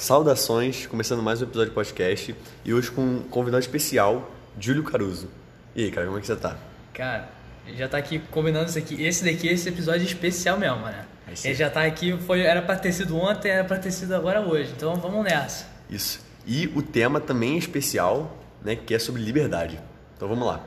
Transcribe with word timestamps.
Saudações, 0.00 0.86
começando 0.86 1.22
mais 1.22 1.42
um 1.42 1.44
episódio 1.44 1.68
de 1.68 1.74
podcast 1.74 2.34
e 2.64 2.72
hoje 2.72 2.90
com 2.90 3.02
um 3.02 3.22
convidado 3.24 3.60
especial, 3.60 4.30
Júlio 4.58 4.82
Caruso. 4.82 5.28
E 5.76 5.84
aí, 5.84 5.90
cara, 5.90 6.06
como 6.06 6.16
é 6.16 6.22
que 6.22 6.26
você 6.26 6.36
tá? 6.36 6.56
Cara, 6.94 7.28
já 7.76 7.86
tá 7.86 7.98
aqui 7.98 8.18
combinando 8.30 8.70
isso 8.70 8.78
aqui. 8.78 9.04
Esse 9.04 9.22
daqui, 9.22 9.46
esse 9.46 9.68
episódio 9.68 10.06
especial 10.06 10.58
mesmo, 10.58 10.78
né? 10.86 11.04
Sim. 11.34 11.48
Ele 11.48 11.54
já 11.54 11.68
tá 11.68 11.84
aqui, 11.84 12.16
foi, 12.16 12.40
era 12.40 12.62
pra 12.62 12.76
ter 12.76 12.92
sido 12.92 13.14
ontem, 13.14 13.50
era 13.50 13.62
pra 13.62 13.78
ter 13.78 13.90
sido 13.90 14.14
agora 14.14 14.40
hoje. 14.40 14.72
Então 14.74 14.94
vamos 14.94 15.22
nessa. 15.22 15.66
Isso. 15.90 16.24
E 16.46 16.66
o 16.68 16.80
tema 16.80 17.20
também 17.20 17.56
é 17.56 17.58
especial, 17.58 18.34
né, 18.64 18.76
que 18.76 18.94
é 18.94 18.98
sobre 18.98 19.20
liberdade. 19.20 19.78
Então 20.16 20.26
vamos 20.26 20.46
lá. 20.46 20.64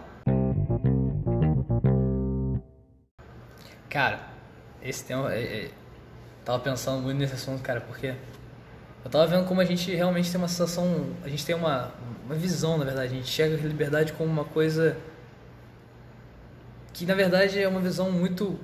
Cara, 3.89 4.27
esse 4.79 5.03
tema. 5.03 5.33
É, 5.33 5.41
é, 5.41 5.71
tava 6.45 6.59
pensando 6.59 7.01
muito 7.01 7.17
nesse 7.17 7.33
assunto, 7.33 7.63
cara, 7.63 7.81
porque 7.81 8.13
eu 9.03 9.09
tava 9.11 9.27
vendo 9.27 9.45
como 9.45 9.59
a 9.61 9.65
gente 9.65 9.93
realmente 9.93 10.31
tem 10.31 10.39
uma 10.39 10.47
sensação. 10.47 11.07
A 11.23 11.29
gente 11.29 11.45
tem 11.45 11.55
uma, 11.55 11.91
uma 12.25 12.35
visão, 12.35 12.77
na 12.77 12.85
verdade. 12.85 13.13
A 13.13 13.15
gente 13.17 13.27
chega 13.27 13.55
a 13.55 13.57
liberdade 13.67 14.13
como 14.13 14.29
uma 14.31 14.45
coisa. 14.45 14.95
que 16.93 17.05
na 17.05 17.15
verdade 17.15 17.59
é 17.61 17.67
uma 17.67 17.79
visão 17.81 18.11
muito 18.11 18.59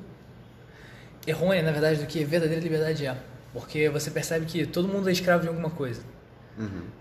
errônea, 1.25 1.61
na 1.63 1.71
verdade, 1.71 1.99
do 1.99 2.05
que 2.05 2.23
verdadeira 2.23 2.61
liberdade 2.61 3.05
é. 3.05 3.15
Porque 3.53 3.89
você 3.89 4.11
percebe 4.11 4.45
que 4.45 4.65
todo 4.65 4.87
mundo 4.87 5.09
é 5.09 5.11
escravo 5.11 5.41
de 5.41 5.47
alguma 5.49 5.69
coisa. 5.69 6.01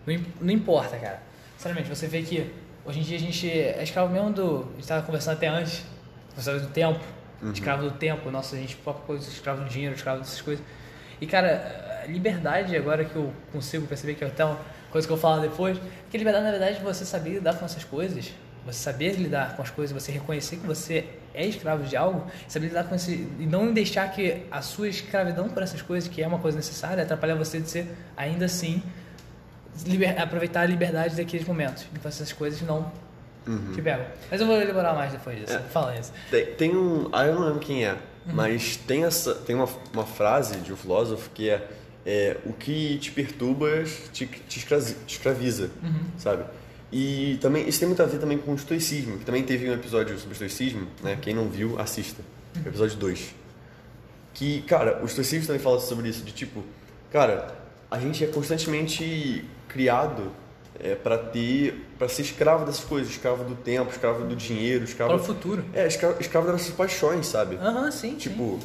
Não, 0.06 0.14
im- 0.14 0.26
não 0.40 0.50
importa, 0.52 0.96
cara. 0.96 1.20
Sinceramente, 1.56 1.88
você 1.88 2.06
vê 2.06 2.22
que 2.22 2.50
hoje 2.84 3.00
em 3.00 3.02
dia 3.02 3.16
a 3.16 3.20
gente 3.20 3.50
é 3.50 3.82
escravo 3.82 4.12
mesmo 4.12 4.32
do. 4.32 4.68
A 4.72 4.76
gente 4.76 4.86
tava 4.88 5.04
conversando 5.04 5.34
até 5.36 5.48
antes, 5.48 5.84
conversando 6.30 6.60
do 6.62 6.68
tempo. 6.72 7.00
Escravo 7.52 7.82
do 7.84 7.90
tempo, 7.92 8.30
nossa, 8.32 8.56
a 8.56 8.58
gente 8.58 8.74
própria 8.76 9.04
coisa, 9.06 9.28
escravo 9.28 9.62
do 9.62 9.68
dinheiro, 9.68 9.94
escravo 9.94 10.20
dessas 10.20 10.40
coisas. 10.40 10.64
E 11.20 11.26
cara, 11.26 11.87
liberdade, 12.06 12.76
agora 12.76 13.04
que 13.04 13.16
eu 13.16 13.32
consigo 13.52 13.86
perceber 13.86 14.14
que 14.14 14.24
é 14.24 14.26
até 14.26 14.44
uma 14.44 14.58
coisa 14.90 15.06
que 15.06 15.12
eu 15.12 15.16
falo 15.18 15.40
depois, 15.42 15.76
é 15.78 15.80
que 16.10 16.16
liberdade, 16.18 16.44
na 16.44 16.50
verdade, 16.52 16.76
é 16.78 16.80
você 16.80 17.04
saber 17.04 17.30
lidar 17.34 17.54
com 17.56 17.64
essas 17.64 17.84
coisas, 17.84 18.32
você 18.66 18.78
saber 18.78 19.12
lidar 19.16 19.56
com 19.56 19.62
as 19.62 19.70
coisas, 19.70 19.92
você 20.02 20.12
reconhecer 20.12 20.56
que 20.56 20.66
você 20.66 21.04
é 21.34 21.46
escravo 21.46 21.84
de 21.84 21.96
algo, 21.96 22.26
saber 22.48 22.68
lidar 22.68 22.84
com 22.84 22.94
esse. 22.94 23.12
e 23.38 23.46
não 23.46 23.72
deixar 23.72 24.10
que 24.10 24.42
a 24.50 24.60
sua 24.62 24.88
escravidão 24.88 25.48
por 25.48 25.62
essas 25.62 25.80
coisas, 25.82 26.08
que 26.08 26.22
é 26.22 26.26
uma 26.26 26.38
coisa 26.38 26.56
necessária, 26.56 27.02
atrapalhar 27.02 27.34
você 27.36 27.60
de 27.60 27.68
ser, 27.70 27.86
ainda 28.16 28.46
assim, 28.46 28.82
liber- 29.86 30.20
aproveitar 30.20 30.62
a 30.62 30.66
liberdade 30.66 31.14
daqueles 31.16 31.46
momentos. 31.46 31.86
Então 31.92 32.08
essas 32.08 32.32
coisas 32.32 32.60
não 32.62 32.90
te 33.74 33.80
pegam. 33.80 34.04
Mas 34.30 34.40
eu 34.40 34.46
vou 34.46 34.60
elaborar 34.60 34.94
mais 34.94 35.12
depois 35.12 35.38
disso. 35.38 35.58
Fala 35.70 35.96
isso. 35.98 36.12
Tem, 36.30 36.46
tem 36.46 36.76
um. 36.76 37.08
Ah, 37.12 37.24
eu 37.26 37.34
não 37.34 37.46
lembro 37.46 37.60
quem 37.60 37.86
é, 37.86 37.96
mas 38.26 38.76
tem, 38.76 39.04
essa, 39.04 39.34
tem 39.34 39.56
uma, 39.56 39.66
uma 39.94 40.04
frase 40.04 40.56
de 40.58 40.70
um 40.72 40.76
filósofo 40.76 41.30
que 41.32 41.48
é, 41.48 41.66
é 42.10 42.38
o 42.46 42.54
que 42.54 42.96
te 42.98 43.10
perturba 43.12 43.84
te, 44.14 44.24
te 44.26 44.58
escravi- 44.58 44.96
te 45.06 45.16
escraviza, 45.16 45.70
sabe? 46.16 46.44
E 46.90 47.36
também 47.42 47.68
isso 47.68 47.78
tem 47.78 47.86
muito 47.86 48.02
a 48.02 48.06
ver 48.06 48.18
também 48.18 48.38
com 48.38 48.52
o 48.52 48.54
estoicismo, 48.54 49.18
que 49.18 49.24
também 49.26 49.42
teve 49.42 49.68
um 49.68 49.74
episódio 49.74 50.16
sobre 50.18 50.32
estoicismo, 50.32 50.86
né? 51.02 51.18
Quem 51.20 51.34
não 51.34 51.46
viu, 51.50 51.78
assista. 51.78 52.22
O 52.64 52.66
episódio 52.66 52.96
2. 52.96 53.34
Que, 54.32 54.62
cara, 54.62 55.00
o 55.02 55.06
estoicismo 55.06 55.46
também 55.46 55.60
fala 55.60 55.78
sobre 55.80 56.08
isso, 56.08 56.22
de 56.24 56.32
tipo, 56.32 56.64
cara, 57.12 57.54
a 57.90 57.98
gente 57.98 58.24
é 58.24 58.26
constantemente 58.28 59.44
criado 59.68 60.30
é, 60.80 60.94
para 60.94 61.18
ter, 61.18 61.84
para 61.98 62.08
ser 62.08 62.22
escravo 62.22 62.64
dessas 62.64 62.84
coisas, 62.84 63.10
escravo 63.12 63.44
do 63.44 63.54
tempo, 63.56 63.90
escravo 63.90 64.24
do 64.24 64.34
dinheiro, 64.36 64.84
escravo 64.84 65.12
Para 65.12 65.20
o 65.20 65.24
futuro. 65.24 65.64
é, 65.74 65.86
escravo, 65.86 66.20
escravo 66.20 66.46
das 66.46 66.56
nossas 66.60 66.74
paixões, 66.74 67.26
sabe? 67.26 67.56
Aham, 67.56 67.90
sim. 67.90 68.12
sim. 68.12 68.16
Tipo, 68.16 68.58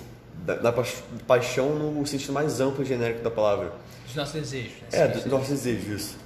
da, 0.45 0.55
da 0.55 0.71
pa- 0.71 0.83
paixão 1.27 1.75
no 1.75 2.05
sentido 2.05 2.33
mais 2.33 2.59
amplo 2.59 2.83
e 2.83 2.85
genérico 2.85 3.23
da 3.23 3.31
palavra. 3.31 3.73
Dos 4.05 4.15
nossos 4.15 4.33
desejos. 4.33 4.73
Né? 4.81 4.87
É, 4.99 5.07
dos 5.07 5.25
nossos 5.25 5.49
desejos, 5.49 5.87
isso. 5.87 6.17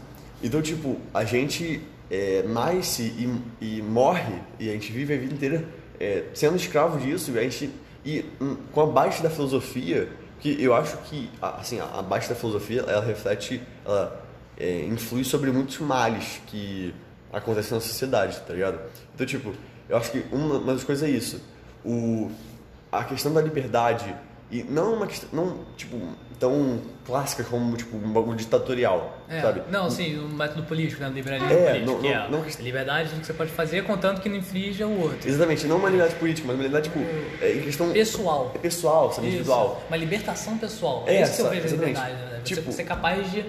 Então, 0.44 0.62
tipo, 0.62 0.98
a 1.14 1.24
gente 1.24 1.82
é, 2.12 2.44
nasce 2.48 3.04
e, 3.04 3.42
e 3.78 3.82
morre, 3.82 4.36
e 4.60 4.70
a 4.70 4.74
gente 4.74 4.92
vive 4.92 5.14
a 5.14 5.18
vida 5.18 5.34
inteira 5.34 5.66
é, 6.00 6.26
sendo 6.34 6.56
escravo 6.56 7.00
disso, 7.00 7.32
e 7.32 7.40
a 7.40 7.44
gente. 7.44 7.72
E 8.06 8.26
hum, 8.40 8.56
com 8.72 8.82
a 8.82 8.86
baixa 8.86 9.22
da 9.22 9.30
filosofia, 9.30 10.08
que 10.40 10.62
eu 10.64 10.74
acho 10.74 10.98
que, 11.00 11.30
assim, 11.42 11.80
a, 11.80 12.00
a 12.00 12.02
baixa 12.02 12.30
da 12.30 12.36
filosofia, 12.36 12.82
ela 12.82 13.04
reflete, 13.04 13.62
ela 13.86 14.24
é, 14.58 14.86
influi 14.86 15.24
sobre 15.24 15.52
muitos 15.52 15.80
males 15.80 16.40
que 16.48 16.94
acontecem 17.34 17.74
na 17.74 17.82
sociedade, 17.82 18.40
tá 18.48 18.54
ligado? 18.54 18.80
Então, 19.14 19.26
tipo, 19.26 19.54
eu 19.90 19.98
acho 19.98 20.12
que 20.12 20.24
uma, 20.32 20.58
uma 20.60 20.74
das 20.74 20.84
coisas 20.84 21.08
é 21.08 21.12
isso. 21.12 21.42
O, 21.84 22.32
a 22.92 23.04
questão 23.04 23.34
da 23.34 23.42
liberdade, 23.42 24.14
e 24.50 24.64
não 24.64 24.94
uma 24.94 25.08
questão, 25.08 25.30
não, 25.34 25.60
tipo, 25.76 25.98
tão 26.40 26.80
clássica 27.06 27.44
como, 27.44 27.76
tipo, 27.76 27.98
um 27.98 28.14
bagulho 28.14 28.38
ditatorial, 28.38 29.18
É, 29.28 29.42
sabe? 29.42 29.64
Não, 29.72 29.90
sim, 29.90 30.18
o 30.20 30.30
método 30.30 30.64
político, 30.64 31.02
né? 31.02 31.10
liberalismo 31.10 31.52
É, 31.54 31.66
político, 31.72 31.86
não- 31.92 32.00
que 32.00 32.08
não- 32.08 32.16
é 32.26 32.30
não- 32.30 32.44
a 32.44 32.62
liberdade 32.62 33.10
do 33.10 33.20
que 33.20 33.26
você 33.26 33.34
pode 33.34 33.52
fazer, 33.52 33.84
contanto 33.84 34.22
que 34.22 34.30
não 34.30 34.36
inflige 34.38 34.84
o 34.84 35.02
outro. 35.02 35.28
Exatamente, 35.28 35.66
não 35.68 35.78
uma 35.78 35.90
liberdade 35.90 36.16
política, 36.20 36.48
mas 36.48 36.56
uma 36.56 36.64
liberdade, 36.64 36.90
tipo, 36.90 37.44
é, 37.44 37.54
em 37.54 37.62
questão 37.62 37.92
Pessoal. 37.92 38.52
é 38.56 38.58
pessoal, 38.60 39.12
sabe, 39.12 39.28
individual. 39.28 39.82
Uma 39.90 39.98
libertação 39.98 40.58
pessoal. 40.58 41.04
É, 41.08 41.16
É, 41.18 41.22
isso 41.24 41.36
que 41.38 41.42
eu 41.42 41.50
vejo 41.50 41.68
a 41.68 41.72
liberdade. 41.72 42.14
Né? 42.14 42.42
Você 42.46 42.56
Tipo- 42.56 42.72
ser 42.72 42.84
capaz 42.84 43.32
de 43.32 43.44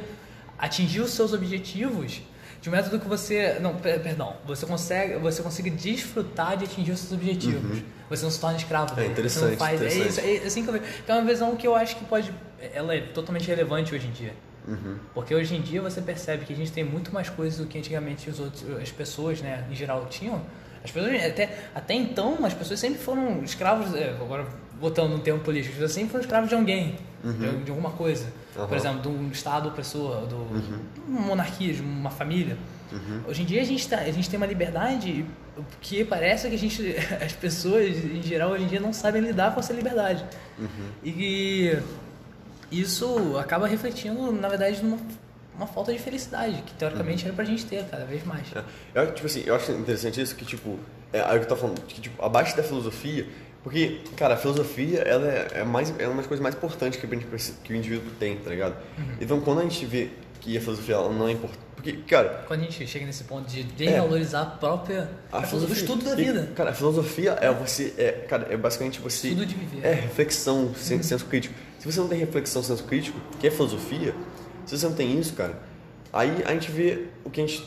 atingir 0.59 1.01
os 1.01 1.11
seus 1.13 1.33
objetivos 1.33 2.23
de 2.61 2.69
um 2.69 2.73
método 2.73 2.99
que 2.99 3.07
você. 3.09 3.59
Não, 3.61 3.75
per- 3.77 4.01
perdão. 4.01 4.37
Você 4.47 4.67
consegue, 4.67 5.17
você 5.19 5.43
consiga 5.43 5.71
desfrutar 5.71 6.57
de 6.57 6.65
atingir 6.65 6.93
os 6.93 7.01
seus 7.01 7.13
objetivos. 7.13 7.83
Você 8.11 8.25
não 8.25 8.31
se 8.31 8.41
torna 8.41 8.57
escravo. 8.57 8.99
Uhum. 8.99 9.07
interessante, 9.07 9.51
não 9.53 9.57
faz, 9.59 9.81
é, 9.81 9.87
interessante. 9.87 10.09
isso, 10.11 10.21
é 10.45 10.47
assim 10.47 10.63
que 10.63 10.69
eu 10.69 10.73
vejo. 10.73 10.85
Que 11.05 11.11
é 11.13 11.15
uma 11.15 11.25
visão 11.25 11.55
que 11.57 11.67
eu 11.67 11.75
acho 11.75 11.97
que 11.97 12.05
pode. 12.05 12.33
Ela 12.75 12.95
é 12.95 13.01
totalmente 13.01 13.47
relevante 13.47 13.95
hoje 13.95 14.07
em 14.07 14.11
dia. 14.13 14.35
Uhum. 14.67 14.97
Porque 15.15 15.35
hoje 15.35 15.55
em 15.55 15.61
dia 15.63 15.81
você 15.81 16.01
percebe 16.01 16.45
que 16.45 16.53
a 16.53 16.57
gente 16.57 16.71
tem 16.73 16.85
muito 16.85 17.13
mais 17.13 17.29
coisas 17.31 17.59
do 17.59 17.67
que 17.67 17.79
antigamente 17.79 18.29
os 18.29 18.39
outros, 18.41 18.65
as 18.83 18.91
pessoas, 18.91 19.41
né, 19.41 19.65
em 19.71 19.75
geral, 19.75 20.07
tinham. 20.11 20.43
As 20.85 20.91
pessoas, 20.91 21.25
até, 21.25 21.59
até 21.75 21.95
então, 21.95 22.39
as 22.45 22.55
pessoas 22.55 22.79
sempre 22.79 22.99
foram 22.99 23.43
escravos, 23.43 23.95
é, 23.95 24.11
agora 24.11 24.47
botando 24.81 25.13
um 25.13 25.19
termo 25.19 25.41
político, 25.41 25.73
as 25.73 25.75
pessoas 25.75 25.93
sempre 25.93 26.11
foram 26.11 26.25
escravos 26.25 26.49
de 26.49 26.55
alguém, 26.55 26.97
de, 27.23 27.65
de 27.65 27.71
alguma 27.71 27.91
coisa. 27.91 28.27
Uhum. 28.57 28.67
Por 28.67 28.77
exemplo, 28.77 29.01
de 29.03 29.09
um 29.09 29.29
Estado 29.31 29.69
opressor, 29.69 30.27
do, 30.27 30.61
de 30.61 31.01
uma 31.09 31.21
monarquia, 31.21 31.73
de 31.75 31.83
uma 31.83 32.11
família. 32.11 32.57
Hoje 33.29 33.43
em 33.43 33.45
dia 33.45 33.61
a 33.61 33.65
gente, 33.65 33.87
tá, 33.87 33.99
a 33.99 34.11
gente 34.11 34.31
tem 34.31 34.39
uma 34.39 34.47
liberdade 34.47 35.27
que 35.81 36.05
parece 36.05 36.49
que 36.49 36.55
a 36.55 36.59
gente, 36.59 36.97
as 37.23 37.33
pessoas, 37.33 37.97
em 37.97 38.23
geral, 38.23 38.53
hoje 38.53 38.65
em 38.65 38.69
dia 38.69 38.81
não 38.81 38.93
sabem 38.93 39.21
lidar 39.21 39.53
com 39.53 39.61
essa 39.61 39.73
liberdade. 39.73 40.25
E 41.05 41.79
isso 42.71 43.37
acaba 43.39 43.67
refletindo, 43.67 44.33
na 44.33 44.49
verdade, 44.49 44.83
numa 44.83 44.99
uma 45.59 45.67
falta 45.67 45.93
de 45.93 45.99
felicidade, 45.99 46.63
que 46.63 46.73
teoricamente 46.75 47.25
era 47.25 47.35
pra 47.35 47.45
gente 47.45 47.67
ter 47.67 47.85
cada 47.87 48.05
vez 48.05 48.25
mais. 48.25 48.47
É. 48.55 48.63
Eu, 48.95 49.13
tipo 49.13 49.27
assim, 49.27 49.43
eu 49.45 49.57
acho 49.57 49.73
interessante 49.73 50.23
isso, 50.23 50.37
que, 50.37 50.45
tipo, 50.45 50.79
é, 51.13 51.21
aí 51.21 51.37
que 51.39 51.45
eu 51.45 51.49
tô 51.49 51.57
falando, 51.57 51.81
que, 51.83 52.01
tipo, 52.01 52.25
abaixo 52.25 52.57
da 52.57 52.63
filosofia, 52.63 53.27
porque, 53.63 54.01
cara, 54.17 54.35
a 54.35 54.37
filosofia, 54.37 55.01
ela 55.01 55.27
é, 55.27 55.49
é, 55.61 55.65
mais, 55.65 55.93
é 55.99 56.07
uma 56.07 56.17
das 56.19 56.27
coisas 56.27 56.43
mais 56.43 56.55
importantes 56.55 56.99
que, 56.99 57.07
a 57.07 57.09
gente, 57.09 57.27
que 57.65 57.73
o 57.73 57.77
indivíduo 57.77 58.11
tem, 58.19 58.37
tá 58.37 58.51
ligado? 58.51 58.77
Então, 59.21 59.41
quando 59.41 59.61
a 59.61 59.63
gente 59.63 59.85
vê 59.85 60.11
que 60.41 60.57
a 60.57 60.61
filosofia, 60.61 60.95
ela 60.95 61.13
não 61.13 61.29
é 61.29 61.33
importante, 61.33 61.61
porque, 61.75 61.93
cara, 61.93 62.45
Quando 62.49 62.61
a 62.61 62.65
gente 62.65 62.87
chega 62.87 63.07
nesse 63.07 63.23
ponto 63.25 63.49
de 63.49 63.63
desvalorizar 63.63 64.43
a 64.43 64.47
própria. 64.47 65.09
a 65.31 65.39
o 65.39 65.43
filosofia... 65.43 65.77
estudo 65.77 66.05
da 66.05 66.13
e, 66.13 66.25
vida. 66.25 66.51
cara, 66.57 66.71
a 66.71 66.75
filosofia 66.75 67.39
é 67.41 67.53
você, 67.53 67.95
é, 67.99 68.13
cara, 68.29 68.47
é 68.51 68.57
basicamente 68.57 69.01
você... 69.01 69.29
Estudo 69.29 69.47
de 69.47 69.55
viver. 69.55 69.87
É, 69.87 69.93
reflexão, 69.93 70.75
sen- 70.75 71.03
senso 71.03 71.25
crítico. 71.27 71.55
Se 71.79 71.91
você 71.91 72.01
não 72.01 72.09
tem 72.09 72.19
reflexão, 72.19 72.63
senso 72.63 72.83
crítico, 72.85 73.21
que 73.39 73.47
é 73.47 73.51
filosofia, 73.51 74.13
se 74.67 74.77
você 74.77 74.87
não 74.87 74.95
tem 74.95 75.19
isso, 75.21 75.35
cara, 75.35 75.57
aí 76.13 76.43
a 76.47 76.53
gente 76.53 76.71
vê 76.71 77.05
o 77.25 77.31
que 77.31 77.41
a 77.41 77.47
gente 77.47 77.63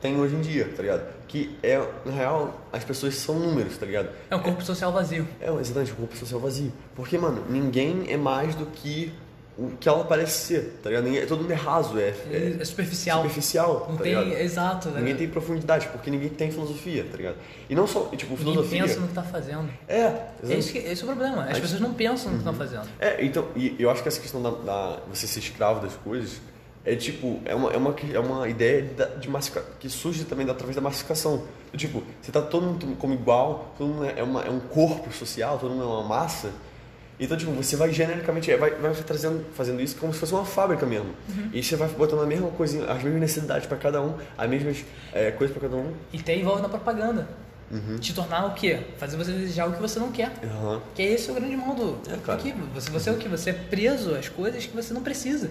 tem 0.00 0.18
hoje 0.20 0.34
em 0.36 0.40
dia, 0.40 0.70
tá 0.76 0.82
ligado? 0.82 1.02
Que 1.26 1.56
é, 1.62 1.78
na 2.04 2.12
real, 2.12 2.60
as 2.72 2.84
pessoas 2.84 3.14
são 3.16 3.38
números, 3.38 3.76
tá 3.76 3.84
ligado? 3.86 4.08
É 4.30 4.36
um 4.36 4.40
corpo 4.40 4.62
social 4.64 4.92
vazio. 4.92 5.26
É, 5.40 5.50
exatamente, 5.60 5.92
o 5.92 5.96
corpo 5.96 6.16
social 6.16 6.40
vazio. 6.40 6.72
Porque, 6.94 7.18
mano, 7.18 7.44
ninguém 7.48 8.04
é 8.08 8.16
mais 8.16 8.54
do 8.54 8.66
que 8.66 9.12
o 9.58 9.72
que 9.80 9.88
ela 9.88 10.04
parece 10.04 10.46
ser, 10.46 10.78
tá 10.80 10.88
ligado? 10.88 11.06
Ninguém, 11.06 11.26
todo 11.26 11.40
mundo 11.40 11.50
é 11.50 11.54
raso, 11.56 11.98
é, 11.98 12.14
é 12.30 12.56
É, 12.60 12.64
superficial. 12.64 13.18
superficial, 13.22 13.86
Não 13.90 13.96
tá 13.96 14.04
tem. 14.04 14.14
ligado? 14.14 14.40
Exato. 14.40 14.88
né? 14.90 15.00
Ninguém 15.00 15.16
tem 15.16 15.28
profundidade, 15.28 15.88
porque 15.88 16.12
ninguém 16.12 16.28
tem 16.28 16.48
filosofia, 16.52 17.04
tá 17.10 17.16
ligado? 17.16 17.36
E 17.68 17.74
não 17.74 17.84
só, 17.84 18.04
tipo, 18.16 18.36
Ninguém 18.36 18.36
filosofia... 18.52 18.82
pensa 18.84 19.00
no 19.00 19.08
que 19.08 19.14
tá 19.14 19.22
fazendo. 19.24 19.68
É, 19.88 19.96
É 19.96 20.28
exatamente. 20.44 20.72
que, 20.72 20.78
esse 20.78 21.02
é 21.02 21.04
o 21.04 21.08
problema. 21.08 21.42
As 21.46 21.58
pessoas 21.58 21.80
não 21.80 21.92
pensam 21.92 22.26
no 22.30 22.38
que 22.38 22.48
estão 22.48 22.54
fazendo. 22.54 22.88
É, 23.00 23.24
então, 23.24 23.48
e 23.56 23.74
eu 23.80 23.90
acho 23.90 24.00
que 24.00 24.06
essa 24.08 24.20
questão 24.20 24.40
da, 24.40 24.50
da 24.50 24.98
você 25.12 25.26
ser 25.26 25.40
escravo 25.40 25.80
das 25.80 25.94
coisas 25.96 26.40
é 26.84 26.94
tipo, 26.94 27.40
é 27.44 27.54
uma, 27.54 27.72
é 27.72 27.76
uma, 27.76 27.94
é 28.14 28.18
uma 28.18 28.48
ideia 28.48 28.82
da- 28.96 29.06
de 29.06 29.28
massifica, 29.28 29.64
que 29.78 29.88
surge 29.90 30.24
também 30.24 30.48
através 30.48 30.74
da 30.74 30.80
massificação. 30.82 31.44
Tipo, 31.76 32.02
você 32.22 32.32
tá 32.32 32.40
todo 32.40 32.64
mundo 32.66 32.96
como 32.96 33.12
igual, 33.14 33.74
todo 33.76 33.88
mundo 33.88 34.04
é, 34.06 34.22
uma, 34.22 34.42
é 34.42 34.50
um 34.50 34.60
corpo 34.60 35.12
social, 35.12 35.58
todo 35.58 35.70
mundo 35.70 35.82
é 35.82 35.86
uma 35.86 36.02
massa. 36.04 36.50
Então, 37.20 37.36
tipo, 37.36 37.50
você 37.50 37.74
vai 37.76 37.92
genericamente, 37.92 38.50
é, 38.50 38.56
vai, 38.56 38.70
vai 38.70 38.94
trazendo, 38.94 39.44
fazendo 39.52 39.80
isso 39.82 39.96
como 39.96 40.14
se 40.14 40.20
fosse 40.20 40.32
uma 40.32 40.44
fábrica 40.44 40.86
mesmo. 40.86 41.10
E 41.52 41.62
você 41.62 41.74
vai 41.74 41.88
botando 41.88 42.22
a 42.22 42.26
mesma 42.26 42.48
coisinha, 42.50 42.84
as 42.84 43.02
mesmas 43.02 43.20
necessidades 43.20 43.66
para 43.66 43.76
cada 43.76 44.00
um, 44.00 44.14
as 44.38 44.48
mesmas 44.48 44.84
é, 45.12 45.30
coisas 45.32 45.56
para 45.56 45.68
cada 45.68 45.76
um. 45.82 45.92
E 46.12 46.18
até 46.20 46.36
envolve 46.36 46.62
na 46.62 46.68
propaganda. 46.68 47.28
Te 48.00 48.14
tornar 48.14 48.46
o 48.46 48.54
quê? 48.54 48.80
Fazer 48.96 49.16
você 49.18 49.30
desejar 49.32 49.66
o 49.68 49.72
que 49.74 49.80
você 49.80 49.98
não 49.98 50.10
quer. 50.10 50.32
Aham. 50.42 50.80
Que 50.94 51.02
é 51.02 51.12
esse 51.12 51.30
o 51.30 51.34
grande 51.34 51.54
mal 51.54 51.74
do. 51.74 51.98
É. 52.08 52.32
Aqui, 52.32 52.54
você, 52.74 52.90
você 52.90 53.10
é 53.10 53.12
o 53.12 53.16
que? 53.16 53.28
Você 53.28 53.50
é 53.50 53.52
preso 53.52 54.14
às 54.14 54.26
coisas 54.28 54.64
que 54.64 54.74
você 54.74 54.94
não 54.94 55.02
precisa. 55.02 55.50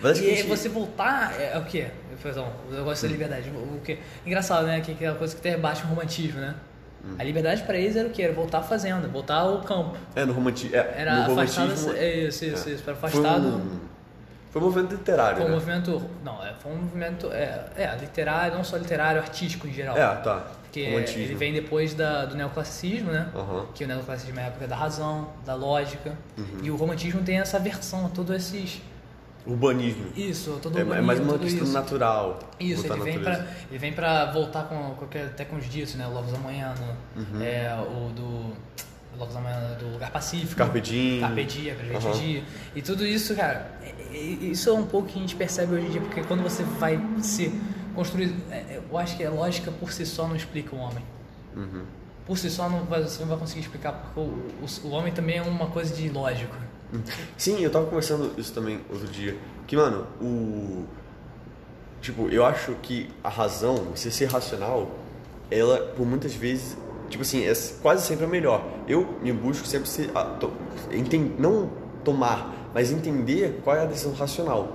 Mas 0.00 0.18
e 0.20 0.26
aí 0.26 0.36
gente- 0.36 0.46
você 0.48 0.68
voltar 0.68 1.34
é, 1.40 1.52
é 1.54 1.58
o 1.58 1.64
quê? 1.64 1.88
Perdão, 2.22 2.52
eu 2.70 2.84
gosto 2.84 3.02
da 3.02 3.08
liberdade. 3.08 3.50
O, 3.50 3.80
quê? 3.84 3.98
Engraçado, 4.24 4.66
né? 4.66 4.80
Que 4.80 5.04
é 5.04 5.10
uma 5.10 5.18
coisa 5.18 5.34
que 5.34 5.40
até 5.48 5.58
baixa 5.58 5.84
o 5.84 5.88
romantismo, 5.88 6.40
né? 6.40 6.54
A 7.18 7.22
liberdade 7.24 7.62
pra 7.62 7.76
eles 7.76 7.94
era 7.96 8.08
o 8.08 8.10
quê? 8.10 8.22
Era 8.22 8.32
voltar 8.32 8.58
à 8.58 8.62
fazenda, 8.62 9.06
voltar 9.08 9.36
ao 9.36 9.60
campo. 9.62 9.96
É, 10.14 10.24
no 10.24 10.32
romantismo. 10.32 10.74
É, 10.74 10.94
Era 10.96 11.26
no 11.26 11.32
afastado. 11.32 11.64
romantismo. 11.66 11.92
É 11.94 12.14
isso, 12.26 12.44
isso, 12.44 12.68
isso. 12.70 12.82
Para 12.82 12.94
Foi 12.96 13.08
afastado. 13.20 13.46
um, 13.46 13.78
foi 14.50 14.62
um 14.62 14.64
movimento 14.64 14.92
literário, 14.92 15.36
Foi 15.36 15.44
um 15.46 15.48
né? 15.48 15.54
movimento. 15.54 16.02
Não, 16.24 16.44
é, 16.44 16.52
foi 16.60 16.72
um 16.72 16.76
movimento. 16.76 17.30
É, 17.32 17.64
é, 17.76 17.96
literário, 18.00 18.56
não 18.56 18.64
só 18.64 18.76
literário, 18.76 19.20
artístico 19.20 19.68
em 19.68 19.72
geral. 19.72 19.96
É, 19.96 20.14
tá. 20.16 20.46
Porque 20.84 21.18
ele 21.20 21.34
vem 21.34 21.52
depois 21.52 21.94
da, 21.94 22.24
do 22.26 22.34
neoclassicismo, 22.36 23.10
né? 23.10 23.28
Aham. 23.34 23.66
Que 23.74 23.84
o 23.84 23.86
neoclassicismo 23.86 24.38
é 24.40 24.44
a 24.44 24.46
época 24.46 24.66
da 24.66 24.76
razão, 24.76 25.28
da 25.44 25.54
lógica. 25.54 26.16
Uhum. 26.36 26.44
E 26.62 26.70
o 26.70 26.76
romantismo 26.76 27.22
tem 27.22 27.38
essa 27.38 27.58
versão 27.58 28.06
a 28.06 28.08
todos 28.08 28.34
esses. 28.36 28.80
Urbanismo. 29.46 30.06
Isso, 30.16 30.58
todo 30.60 30.76
É, 30.76 30.82
o 30.82 30.92
é 30.94 31.00
mais 31.00 31.20
uma 31.20 31.38
questão 31.38 31.62
isso. 31.62 31.72
natural. 31.72 32.40
Isso, 32.58 32.84
ele 32.92 33.00
vem, 33.04 33.18
natureza. 33.18 33.42
pra, 33.44 33.54
ele 33.70 33.78
vem 33.78 33.92
pra 33.92 34.32
voltar 34.32 34.64
com, 34.64 35.04
aquele- 35.04 35.26
até 35.26 35.44
com 35.44 35.54
os 35.56 35.68
ditos, 35.68 35.94
né? 35.94 36.04
O 36.06 36.12
Logos 36.12 36.34
Amanhã, 36.34 36.74
no, 37.14 37.22
Uhum. 37.22 37.40
é, 37.42 37.72
o 37.80 38.10
do. 38.12 38.56
Logos 39.16 39.34
Amanhã 39.36 39.76
do 39.78 39.88
Lugar 39.92 40.10
Pacífico. 40.10 40.56
Carpe 40.56 40.78
diem. 40.80 41.20
Carpe 41.20 41.44
Diem, 41.44 41.74
Aham. 41.94 42.10
Dia. 42.18 42.42
E 42.74 42.82
tudo 42.82 43.06
isso, 43.06 43.34
cara, 43.34 43.70
é- 43.82 43.94
é- 44.14 44.18
isso 44.18 44.68
é 44.68 44.72
um 44.74 44.84
pouco 44.84 45.08
que 45.08 45.16
a 45.16 45.22
gente 45.22 45.34
percebe 45.36 45.74
hoje 45.74 45.86
em 45.86 45.90
dia, 45.90 46.00
porque 46.02 46.22
quando 46.24 46.42
você 46.42 46.62
vai 46.64 47.00
se 47.22 47.48
construir. 47.96 48.32
é, 48.50 48.54
é, 48.54 48.80
Eu 48.90 48.96
acho 48.96 49.16
que 49.16 49.24
a 49.24 49.30
lógica 49.30 49.72
por 49.72 49.90
si 49.92 50.06
só 50.06 50.28
não 50.28 50.36
explica 50.36 50.74
o 50.76 50.78
homem. 50.78 51.04
Uhum. 51.56 51.82
Por 52.26 52.36
si 52.38 52.48
só 52.50 52.68
não 52.68 52.84
vai, 52.84 53.02
você 53.02 53.20
não 53.20 53.28
vai 53.28 53.38
conseguir 53.38 53.60
explicar, 53.62 53.92
porque 53.92 54.20
o, 54.20 54.22
o, 54.24 54.88
o 54.88 54.90
homem 54.90 55.12
também 55.12 55.38
é 55.38 55.42
uma 55.42 55.66
coisa 55.66 55.94
de 55.94 56.08
lógico. 56.08 56.54
Sim, 57.36 57.60
eu 57.60 57.70
tava 57.70 57.86
conversando 57.86 58.32
isso 58.38 58.52
também 58.52 58.80
outro 58.90 59.08
dia. 59.08 59.36
Que, 59.66 59.76
mano, 59.76 60.06
o. 60.20 60.84
Tipo, 62.00 62.28
eu 62.28 62.44
acho 62.44 62.72
que 62.82 63.10
a 63.24 63.28
razão, 63.28 63.76
você 63.94 64.10
ser 64.10 64.26
racional, 64.26 64.90
ela, 65.50 65.78
por 65.96 66.06
muitas 66.06 66.34
vezes, 66.34 66.76
tipo 67.08 67.22
assim, 67.22 67.44
é 67.44 67.52
quase 67.82 68.06
sempre 68.06 68.24
a 68.24 68.28
melhor. 68.28 68.64
Eu 68.86 69.18
me 69.22 69.32
busco 69.32 69.66
sempre 69.66 69.88
ser. 69.88 70.10
a- 70.14 70.24
to- 70.24 70.52
enten- 70.92 71.34
não 71.38 71.70
tomar, 72.04 72.70
mas 72.72 72.92
entender 72.92 73.60
qual 73.64 73.74
é 73.76 73.82
a 73.82 73.86
decisão 73.86 74.12
racional. 74.14 74.74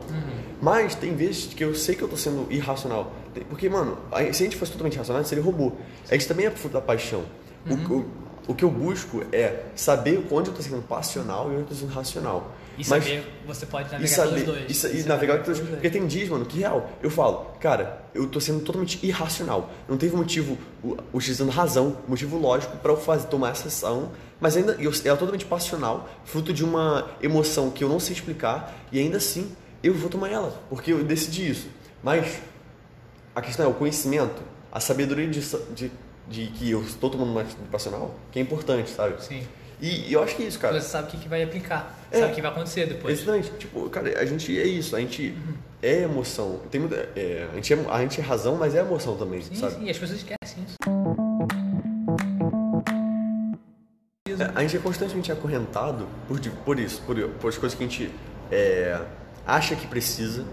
Mas 0.62 0.94
tem 0.96 1.16
vezes 1.16 1.54
que 1.54 1.64
eu 1.64 1.74
sei 1.74 1.96
que 1.96 2.02
eu 2.04 2.08
tô 2.08 2.16
sendo 2.16 2.46
irracional. 2.52 3.12
Porque, 3.50 3.68
mano, 3.70 3.98
se 4.32 4.44
a 4.44 4.46
gente 4.46 4.56
fosse 4.56 4.72
totalmente 4.72 4.98
racional, 4.98 5.20
a 5.20 5.24
gente 5.24 5.30
seria 5.30 5.44
robô. 5.44 5.72
A 6.10 6.14
gente 6.14 6.28
também 6.28 6.46
é 6.46 6.52
fruto 6.52 6.74
da 6.74 6.82
paixão. 6.82 7.24
O- 7.68 7.74
O, 7.94 8.52
o 8.52 8.56
que 8.56 8.64
eu 8.66 8.70
busco 8.72 9.24
é 9.32 9.64
saber 9.76 10.26
onde 10.32 10.50
eu 10.50 10.54
tô 10.56 10.62
sendo 10.62 10.82
passional 10.82 11.46
e 11.50 11.54
onde 11.54 11.60
eu 11.62 11.66
tô 11.68 11.76
sendo 11.76 11.92
racional. 11.94 12.52
E 12.78 12.84
Mas- 12.88 13.04
saber, 13.04 13.24
você 13.46 13.66
pode 13.66 13.92
navegar 13.92 14.08
saber, 14.08 14.30
pelos 14.44 14.44
dois. 14.68 14.84
e, 14.84 14.98
e 15.00 15.04
navegar 15.04 15.44
pelos 15.44 15.60
dois. 15.60 15.72
Porque 15.72 15.90
tem 15.90 16.06
dias, 16.08 16.30
mano, 16.30 16.46
que 16.46 16.58
real. 16.60 16.90
Eu 17.02 17.10
falo, 17.12 17.46
cara, 17.60 18.04
eu 18.14 18.28
tô 18.28 18.40
sendo 18.40 18.60
totalmente 18.62 19.00
irracional. 19.06 19.70
Não 19.88 19.98
teve 19.98 20.16
motivo, 20.16 20.58
utilizando 21.14 21.50
razão, 21.52 21.98
motivo 22.08 22.38
lógico 22.38 22.76
pra 22.78 22.92
eu 22.92 22.98
fazer, 22.98 23.28
tomar 23.28 23.52
essa 23.52 23.68
ação, 23.68 24.12
mas 24.40 24.58
ainda 24.58 24.74
eu, 24.80 24.92
ela 25.06 25.16
é 25.16 25.18
totalmente 25.18 25.46
passional, 25.46 26.10
fruto 26.26 26.52
de 26.54 26.64
uma 26.64 27.08
emoção 27.22 27.70
que 27.70 27.84
eu 27.84 27.90
não 27.90 28.00
sei 28.00 28.16
explicar, 28.16 28.74
e 28.92 29.00
ainda 29.00 29.18
assim 29.18 29.52
eu 29.84 29.94
vou 29.94 30.10
tomar 30.10 30.30
ela, 30.30 30.62
porque 30.70 30.92
eu 30.92 31.04
decidi 31.04 31.50
isso. 31.50 31.68
Mas 32.04 32.42
a 33.36 33.42
questão 33.42 33.66
é 33.66 33.70
o 33.70 33.74
conhecimento, 33.74 34.42
a 34.72 34.80
sabedoria 34.80 35.28
de, 35.28 35.40
de, 35.74 35.92
de 36.28 36.48
que 36.48 36.70
eu 36.70 36.82
estou 36.82 37.10
tomando 37.10 37.32
uma 37.32 37.42
atitude 37.42 37.68
passional, 37.70 38.16
que 38.32 38.40
é 38.40 38.42
importante, 38.42 38.90
sabe? 38.90 39.24
Sim. 39.24 39.44
E, 39.82 40.10
e 40.10 40.14
eu 40.14 40.22
acho 40.22 40.36
que 40.36 40.44
é 40.44 40.46
isso, 40.46 40.60
cara. 40.60 40.80
Você 40.80 40.88
sabe 40.88 41.08
o 41.08 41.12
que, 41.12 41.18
que 41.18 41.28
vai 41.28 41.42
aplicar. 41.42 42.00
É. 42.12 42.20
Sabe 42.20 42.32
o 42.32 42.36
que 42.36 42.42
vai 42.42 42.52
acontecer 42.52 42.86
depois. 42.86 43.18
Exatamente. 43.18 43.52
Tipo, 43.58 43.90
cara, 43.90 44.20
a 44.20 44.26
gente 44.26 44.60
é 44.60 44.66
isso. 44.66 44.96
A 44.96 45.00
gente 45.00 45.36
é 45.82 46.04
emoção. 46.04 46.60
Tem 46.70 46.82
é, 47.16 47.48
a, 47.52 47.56
gente 47.56 47.74
é, 47.74 47.86
a 47.90 48.02
gente 48.02 48.22
é 48.22 48.24
razão, 48.24 48.56
mas 48.56 48.76
é 48.76 48.80
emoção 48.80 49.18
também, 49.18 49.42
Sim, 49.42 49.56
sabe? 49.56 49.76
sim, 49.76 49.90
as 49.90 49.98
pessoas 49.98 50.20
esquecem 50.20 50.64
isso. 50.64 50.76
É, 54.40 54.52
a 54.54 54.62
gente 54.62 54.78
é 54.78 54.80
constantemente 54.80 55.32
acorrentado 55.32 56.08
por, 56.28 56.40
por 56.40 56.80
isso, 56.80 57.02
por, 57.02 57.16
por 57.16 57.48
as 57.50 57.58
coisas 57.58 57.78
que 57.78 57.84
a 57.84 57.88
gente 57.88 58.12
é, 58.52 59.02
acha 59.46 59.76
que 59.76 59.88
precisa, 59.88 60.44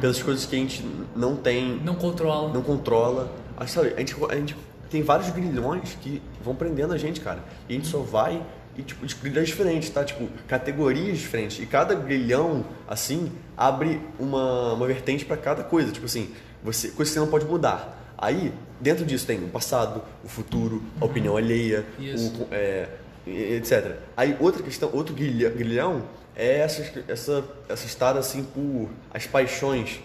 pelas 0.00 0.22
coisas 0.22 0.44
que 0.46 0.56
a 0.56 0.58
gente 0.58 0.84
não 1.14 1.36
tem, 1.36 1.80
Não 1.84 1.94
controla. 1.94 2.52
não 2.52 2.62
controla. 2.62 3.32
Ah, 3.56 3.66
sabe, 3.66 3.92
a 3.96 3.98
gente, 4.00 4.14
a 4.28 4.34
gente 4.36 4.56
tem 4.90 5.02
vários 5.02 5.30
grilhões 5.30 5.96
que 6.00 6.20
vão 6.42 6.54
prendendo 6.54 6.92
a 6.92 6.98
gente, 6.98 7.20
cara. 7.20 7.40
E 7.68 7.72
a 7.74 7.76
gente 7.76 7.88
só 7.88 7.98
vai 7.98 8.42
e, 8.76 8.82
tipo, 8.82 9.06
de 9.06 9.14
grilhões 9.16 9.48
diferentes, 9.48 9.90
tá? 9.90 10.02
Tipo, 10.04 10.28
categorias 10.48 11.18
diferentes. 11.18 11.58
E 11.62 11.66
cada 11.66 11.94
grilhão, 11.94 12.64
assim, 12.88 13.30
abre 13.56 14.00
uma, 14.18 14.72
uma 14.74 14.86
vertente 14.86 15.24
pra 15.24 15.36
cada 15.36 15.62
coisa. 15.62 15.92
Tipo 15.92 16.06
assim, 16.06 16.30
você, 16.62 16.88
coisa 16.88 17.10
que 17.10 17.14
você 17.14 17.20
não 17.20 17.26
pode 17.28 17.44
mudar. 17.44 17.98
Aí, 18.16 18.52
dentro 18.80 19.04
disso 19.04 19.26
tem 19.26 19.38
o 19.42 19.48
passado, 19.48 20.02
o 20.24 20.28
futuro, 20.28 20.82
a 21.00 21.04
opinião 21.04 21.36
alheia, 21.36 21.86
Isso. 21.98 22.42
o, 22.42 22.48
é, 22.50 22.88
etc. 23.26 23.96
Aí, 24.16 24.36
outra 24.40 24.62
questão, 24.62 24.90
outro 24.92 25.14
grilhão, 25.14 26.02
é 26.36 26.58
essa, 26.60 26.82
essa, 27.08 27.44
essa 27.68 27.86
estada, 27.86 28.18
assim, 28.18 28.44
por 28.44 28.88
as 29.12 29.26
paixões 29.26 30.00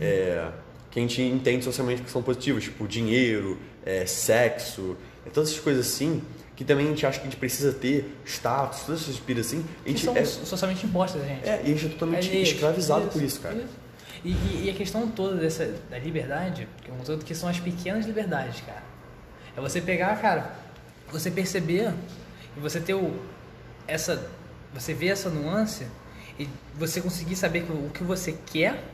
é, 0.00 0.48
que 0.90 0.98
a 0.98 1.02
gente 1.02 1.20
entende 1.22 1.64
socialmente 1.64 2.02
que 2.02 2.10
são 2.10 2.22
positivas, 2.22 2.64
tipo 2.64 2.86
dinheiro, 2.86 3.58
é, 3.84 4.06
sexo, 4.06 4.96
é, 5.26 5.30
todas 5.30 5.50
essas 5.50 5.60
coisas 5.62 5.86
assim, 5.86 6.22
que 6.54 6.64
também 6.64 6.86
a 6.86 6.88
gente 6.90 7.06
acha 7.06 7.18
que 7.18 7.26
a 7.26 7.30
gente 7.30 7.38
precisa 7.38 7.72
ter, 7.72 8.14
status, 8.24 8.80
todas 8.80 9.02
essas 9.02 9.18
piras 9.18 9.46
assim, 9.46 9.64
a 9.84 9.88
gente 9.88 10.04
são 10.04 10.16
é, 10.16 10.24
socialmente 10.24 10.84
impostas, 10.86 11.22
gente. 11.24 11.48
é, 11.48 11.60
e 11.64 11.72
a 11.72 11.74
gente 11.74 11.86
é 11.86 11.88
totalmente 11.88 12.28
Alheias. 12.28 12.48
escravizado 12.50 13.02
Isso, 13.04 13.10
por 13.12 13.22
isso, 13.22 13.40
cara. 13.40 13.54
isso. 13.56 13.80
E, 14.22 14.30
e- 14.32 14.62
e 14.66 14.70
a 14.70 14.74
questão 14.74 15.08
toda 15.08 15.36
dessa, 15.36 15.74
da 15.90 15.98
liberdade, 15.98 16.68
que 16.84 16.90
é 16.90 16.94
um 16.94 16.98
todo 16.98 17.24
que 17.24 17.34
são 17.34 17.48
as 17.48 17.58
pequenas 17.58 18.04
liberdades, 18.04 18.60
cara. 18.60 18.82
É 19.56 19.60
você 19.60 19.80
pegar, 19.80 20.14
cara, 20.20 20.52
você 21.10 21.30
perceber 21.30 21.90
e 22.56 22.60
você 22.60 22.80
ter 22.80 22.94
o, 22.94 23.18
essa. 23.86 24.30
Você 24.72 24.94
ver 24.94 25.08
essa 25.08 25.28
nuance 25.28 25.86
e 26.38 26.48
você 26.74 27.00
conseguir 27.00 27.34
saber 27.34 27.64
o 27.68 27.90
que 27.90 28.04
você 28.04 28.36
quer 28.46 28.84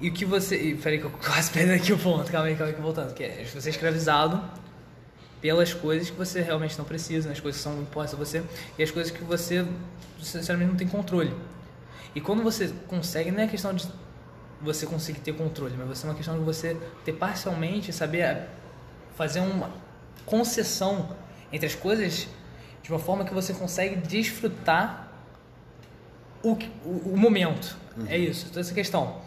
e 0.00 0.08
o 0.08 0.12
que 0.12 0.24
você. 0.24 0.56
E, 0.56 0.74
peraí, 0.76 0.98
que 0.98 1.04
eu 1.04 1.10
quase 1.24 1.50
perdi 1.50 1.72
aqui 1.72 1.92
o 1.92 1.98
ponto, 1.98 2.30
calma 2.30 2.48
aí, 2.48 2.54
calma 2.54 2.70
aí, 2.70 2.74
que 2.74 2.80
voltando. 2.80 3.12
Que 3.14 3.24
é 3.24 3.44
você 3.44 3.68
é 3.68 3.70
escravizado 3.70 4.42
pelas 5.40 5.74
coisas 5.74 6.08
que 6.08 6.16
você 6.16 6.40
realmente 6.40 6.78
não 6.78 6.84
precisa, 6.84 7.32
as 7.32 7.40
coisas 7.40 7.60
que 7.60 7.68
são 7.68 7.82
impostas 7.82 8.14
a 8.14 8.16
você 8.16 8.44
e 8.78 8.82
as 8.82 8.92
coisas 8.92 9.12
que 9.12 9.24
você, 9.24 9.66
sinceramente, 10.22 10.70
não 10.70 10.76
tem 10.76 10.86
controle. 10.86 11.34
E 12.14 12.20
quando 12.20 12.42
você 12.42 12.72
consegue, 12.86 13.32
não 13.32 13.40
é 13.40 13.48
questão 13.48 13.74
de 13.74 13.88
você 14.60 14.86
conseguir 14.86 15.18
ter 15.20 15.32
controle, 15.32 15.74
mas 15.76 15.88
você 15.88 16.06
é 16.06 16.10
uma 16.10 16.14
questão 16.14 16.38
de 16.38 16.44
você 16.44 16.76
ter 17.04 17.12
parcialmente, 17.14 17.92
saber 17.92 18.46
fazer 19.16 19.40
uma 19.40 19.70
concessão 20.24 21.16
entre 21.52 21.66
as 21.66 21.74
coisas 21.74 22.28
de 22.82 22.90
uma 22.90 22.98
forma 22.98 23.24
que 23.24 23.32
você 23.32 23.52
consegue 23.52 23.96
desfrutar 23.96 25.08
o, 26.42 26.52
o, 26.84 27.12
o 27.12 27.16
momento. 27.16 27.76
É 28.08 28.16
isso, 28.16 28.46
toda 28.46 28.60
essa 28.60 28.74
questão. 28.74 29.20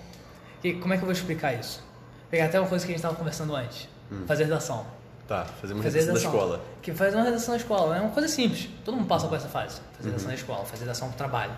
E 0.64 0.74
como 0.74 0.94
é 0.94 0.98
que 0.98 1.04
eu 1.04 1.06
vou 1.06 1.14
explicar 1.14 1.54
isso? 1.54 1.84
Pegar 2.30 2.46
até 2.46 2.60
uma 2.60 2.68
coisa 2.68 2.84
que 2.86 2.92
a 2.92 2.94
gente 2.94 3.00
estava 3.00 3.16
conversando 3.16 3.56
antes. 3.56 3.88
Fazer 4.26 4.46
redação. 4.46 4.86
Tá, 5.28 5.46
fazer 5.46 5.74
uma 5.74 5.84
Fazer 5.84 6.00
redação 6.02 6.32
da 6.32 6.38
escola. 6.38 6.66
Que 6.82 6.94
fazer 6.94 7.16
uma 7.16 7.26
redação 7.26 7.54
na 7.54 7.58
escola 7.60 7.98
é 7.98 8.02
uma 8.02 8.12
coisa 8.12 8.28
simples. 8.28 8.70
Todo 8.84 8.96
mundo 8.96 9.08
passa 9.08 9.28
por 9.28 9.36
essa 9.36 9.48
fase. 9.48 9.80
Fazer 9.94 10.10
redação 10.10 10.28
na 10.28 10.36
escola, 10.36 10.66
fazer 10.66 10.82
redação 10.82 11.08
pro 11.10 11.18
trabalho. 11.18 11.54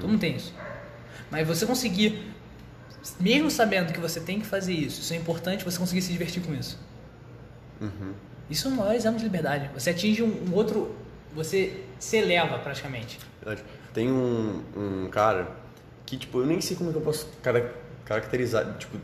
Todo 0.00 0.08
mundo 0.08 0.20
tem 0.20 0.36
isso. 0.36 0.54
Mas 1.30 1.46
você 1.46 1.66
conseguir, 1.66 2.32
mesmo 3.18 3.50
sabendo 3.50 3.92
que 3.92 4.00
você 4.00 4.20
tem 4.20 4.40
que 4.40 4.46
fazer 4.46 4.72
isso, 4.72 5.00
isso 5.00 5.12
é 5.12 5.16
importante, 5.16 5.64
você 5.64 5.78
conseguir 5.78 6.02
se 6.02 6.12
divertir 6.12 6.42
com 6.42 6.54
isso. 6.54 6.78
Isso 8.52 8.68
é 8.68 8.70
o 8.70 8.74
maior 8.74 8.94
exame 8.94 9.16
de 9.18 9.24
liberdade. 9.24 9.70
Você 9.74 9.90
atinge 9.90 10.22
um, 10.22 10.44
um 10.50 10.54
outro. 10.54 10.94
Você 11.34 11.84
se 11.98 12.18
eleva 12.18 12.58
praticamente. 12.58 13.18
Verdade. 13.42 13.66
Tem 13.94 14.10
um, 14.10 14.62
um 14.76 15.08
cara 15.10 15.48
que, 16.04 16.16
tipo, 16.18 16.40
eu 16.40 16.46
nem 16.46 16.60
sei 16.60 16.76
como 16.76 16.90
é 16.90 16.92
que 16.92 16.98
eu 16.98 17.02
posso 17.02 17.26
cara- 17.42 17.72
caracterizar, 18.04 18.76
tipo, 18.78 18.98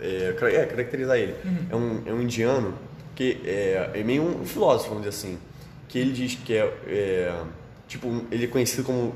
é, 0.00 0.28
é, 0.28 0.66
caracterizar 0.66 1.16
ele. 1.18 1.34
É, 1.70 1.74
um, 1.74 2.02
é 2.06 2.12
um 2.12 2.22
indiano 2.22 2.78
que 3.16 3.40
é, 3.44 3.90
é 3.94 4.04
meio 4.04 4.22
um 4.22 4.44
filósofo, 4.46 4.90
vamos 4.90 5.04
dizer 5.04 5.16
assim, 5.16 5.38
que 5.88 5.98
ele 5.98 6.12
diz 6.12 6.36
que 6.36 6.54
é, 6.56 6.64
é, 6.86 7.42
tipo, 7.88 8.06
um- 8.08 8.24
ele 8.30 8.44
é 8.44 8.48
conhecido 8.48 8.84
como, 8.84 9.14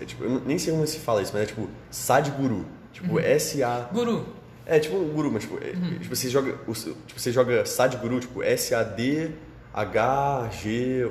é, 0.00 0.04
tipo, 0.04 0.22
eu 0.24 0.40
nem 0.44 0.58
sei 0.58 0.72
como 0.72 0.86
se 0.86 0.98
fala 0.98 1.22
isso, 1.22 1.32
mas 1.32 1.42
é 1.42 1.46
tipo 1.46 1.68
Sadhguru, 1.90 2.66
tipo 2.92 3.18
S-A... 3.18 3.88
Guru, 3.92 4.26
É 4.66 4.78
tipo 4.78 4.96
um 4.96 5.08
guru, 5.08 5.30
mas 5.32 5.42
tipo, 5.42 5.58
é, 5.58 5.72
tipo, 6.00 6.14
você 6.14 6.28
joga, 6.28 6.58
o 6.66 6.72
tipo, 6.72 6.96
você 7.16 7.32
joga 7.32 7.64
Sadhguru, 7.64 8.20
tipo 8.20 8.42
S-A-D... 8.42 9.30
H-G-U-R-U. 9.74 11.08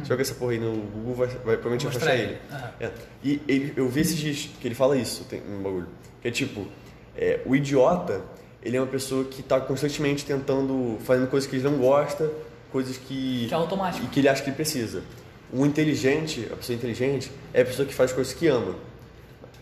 Você 0.00 0.08
joga 0.08 0.22
essa 0.22 0.34
porra 0.34 0.52
aí 0.52 0.58
no 0.58 0.72
Google, 0.72 1.14
vai, 1.14 1.26
vai 1.26 1.56
provavelmente 1.58 1.86
vai 1.86 1.96
achar 1.96 2.14
ele. 2.14 2.22
ele. 2.22 2.38
Aham. 2.50 2.70
É. 2.80 2.90
E 3.22 3.42
ele, 3.46 3.74
eu 3.76 3.86
vi 3.90 4.00
esses 4.00 4.16
dias 4.16 4.48
que 4.58 4.66
ele 4.66 4.74
fala 4.74 4.96
isso, 4.96 5.24
tem 5.24 5.42
um 5.42 5.62
bagulho. 5.62 5.86
Que 6.22 6.28
é 6.28 6.30
tipo, 6.30 6.66
é, 7.14 7.40
o 7.44 7.54
idiota, 7.54 8.22
ele 8.62 8.78
é 8.78 8.80
uma 8.80 8.86
pessoa 8.86 9.24
que 9.24 9.40
está 9.42 9.60
constantemente 9.60 10.24
tentando, 10.24 10.96
fazendo 11.04 11.28
coisas 11.28 11.48
que 11.48 11.56
ele 11.56 11.64
não 11.64 11.76
gosta, 11.76 12.32
coisas 12.72 12.96
que. 12.96 13.48
Que 13.48 13.54
é 13.54 13.56
automático. 13.56 14.06
E 14.06 14.08
que 14.08 14.20
ele 14.20 14.28
acha 14.30 14.42
que 14.42 14.48
ele 14.48 14.56
precisa. 14.56 15.02
O 15.52 15.66
inteligente, 15.66 16.48
a 16.50 16.56
pessoa 16.56 16.74
inteligente, 16.74 17.30
é 17.52 17.60
a 17.60 17.64
pessoa 17.66 17.86
que 17.86 17.92
faz 17.92 18.12
coisas 18.12 18.32
que 18.32 18.46
ama. 18.48 18.74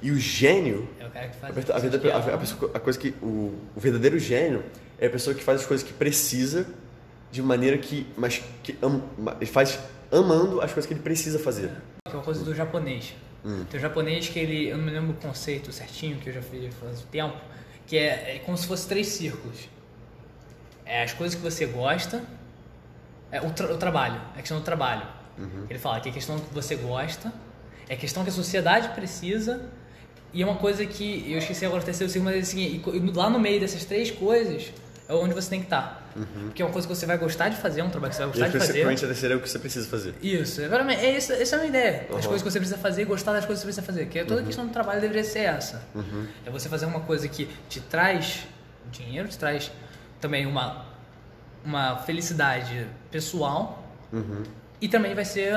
E 0.03 0.11
o 0.11 0.19
gênio. 0.19 0.89
É 0.99 1.07
o 1.07 1.11
cara 1.11 1.29
que 1.29 1.37
faz 1.37 1.71
A, 1.71 1.75
a, 1.75 2.17
a- 2.17 2.35
a- 2.35 2.39
pessoa- 2.39 2.71
a 2.75 2.81
coisa 2.81 2.99
que. 2.99 3.11
O, 3.23 3.55
o 3.77 3.81
verdadeiro 3.81 4.19
gênio 4.19 4.65
é 4.99 5.07
a 5.07 5.11
pessoa 5.11 5.35
que 5.35 5.43
faz 5.43 5.61
as 5.61 5.67
coisas 5.67 5.87
que 5.87 5.93
precisa 5.93 6.67
de 7.31 7.41
maneira 7.43 7.79
que. 7.79 8.07
Mas 8.17 8.43
que 8.63 8.77
am- 8.83 9.03
faz 9.47 9.79
amando 10.11 10.61
as 10.61 10.73
coisas 10.73 10.87
que 10.87 10.95
ele 10.95 11.03
precisa 11.03 11.39
fazer. 11.39 11.71
Que 12.09 12.13
é 12.13 12.17
uma 12.17 12.23
coisa 12.25 12.45
do 12.45 12.53
japonês. 12.55 13.15
Hum. 13.45 13.65
Tem 13.71 13.79
o 13.79 13.81
japonês 13.81 14.29
que 14.29 14.39
ele. 14.39 14.69
Eu 14.69 14.77
não 14.79 14.85
me 14.85 14.91
lembro 14.91 15.13
o 15.13 15.15
conceito 15.15 15.73
certinho 15.73 16.19
que 16.19 16.29
eu 16.31 16.33
já 16.35 16.43
fiz 16.43 16.75
faz 16.75 17.01
tempo. 17.11 17.37
Que 17.87 17.97
é, 17.99 18.37
é 18.37 18.39
como 18.45 18.57
se 18.57 18.67
fosse 18.67 18.89
três 18.89 19.07
círculos. 19.09 19.69
É 20.85 21.03
as 21.05 21.13
coisas 21.13 21.35
que 21.37 21.43
você 21.43 21.65
gosta. 21.67 22.23
É 23.31 23.41
o, 23.41 23.51
tra- 23.53 23.73
o 23.73 23.79
trabalho. 23.79 24.21
É 24.35 24.39
a 24.39 24.41
questão 24.41 24.59
do 24.59 24.65
trabalho. 24.65 25.07
Uhum. 25.39 25.67
Ele 25.71 25.79
fala 25.79 26.01
que 26.01 26.09
é 26.09 26.11
a 26.11 26.15
questão 26.15 26.39
que 26.39 26.53
você 26.53 26.75
gosta. 26.77 27.33
É 27.89 27.95
a 27.95 27.97
questão 27.97 28.23
que 28.25 28.31
a 28.31 28.33
sociedade 28.33 28.89
precisa. 28.91 29.71
E 30.33 30.43
é 30.43 30.47
uma 30.47 30.57
coisa 30.57 30.85
que. 30.87 31.31
Eu 31.31 31.39
esqueci 31.39 31.65
agora 31.67 31.83
o 31.83 31.85
terceiro 31.85 32.13
mas 32.23 32.55
é 32.55 32.59
e 32.59 32.77
e 32.77 33.13
lá 33.15 33.29
no 33.29 33.39
meio 33.39 33.61
dessas 33.61 33.85
três 33.85 34.11
coisas 34.11 34.73
é 35.09 35.13
onde 35.15 35.35
você 35.35 35.51
tem 35.51 35.61
que 35.61 35.67
estar. 35.67 36.01
Porque 36.45 36.61
é 36.63 36.65
uma 36.65 36.73
coisa 36.73 36.87
que 36.87 36.95
você 36.95 37.07
vai 37.07 37.17
gostar 37.19 37.49
de 37.49 37.57
fazer, 37.57 37.81
é 37.81 37.85
um 37.85 37.91
trabalho 37.91 38.11
que 38.11 38.17
você 38.17 38.23
vai 38.23 38.29
Uhum. 38.29 38.37
E 38.37 38.41
gostar 38.41 38.47
de 38.47 38.53
fazer. 38.59 38.73
consequentemente 38.85 39.05
a 39.05 39.09
terceira 39.09 39.35
é 39.35 39.37
o 39.37 39.41
que 39.41 39.49
você 39.49 39.59
precisa 39.59 39.89
fazer. 39.89 40.15
Isso, 40.23 40.61
é 40.61 41.17
isso, 41.17 41.33
essa 41.33 41.57
é 41.57 41.59
uma 41.59 41.67
ideia. 41.67 42.07
As 42.09 42.09
Uhum. 42.09 42.21
coisas 42.23 42.43
que 42.43 42.51
você 42.51 42.59
precisa 42.59 42.79
fazer 42.79 43.03
e 43.03 43.05
gostar 43.05 43.33
das 43.33 43.45
coisas 43.47 43.65
que 43.65 43.71
você 43.73 43.81
precisa 43.81 43.87
fazer. 43.99 44.11
Que 44.11 44.19
é 44.21 44.25
toda 44.25 44.41
a 44.43 44.45
questão 44.45 44.67
do 44.67 44.73
trabalho 44.73 45.01
deveria 45.01 45.25
ser 45.25 45.41
essa. 45.41 45.83
Uhum. 45.95 46.27
É 46.47 46.51
você 46.51 46.69
fazer 46.69 46.87
uma 46.87 47.01
coisa 47.01 47.27
que 47.29 47.49
te 47.69 47.81
traz 47.81 48.47
dinheiro, 48.91 49.29
te 49.29 49.39
traz 49.39 49.71
também 50.21 50.47
uma, 50.47 50.85
uma 51.65 51.97
felicidade 51.99 52.87
pessoal 53.11 53.83
Uhum. 54.13 54.43
e 54.81 54.89
também 54.89 55.15
vai 55.15 55.25
ser 55.25 55.55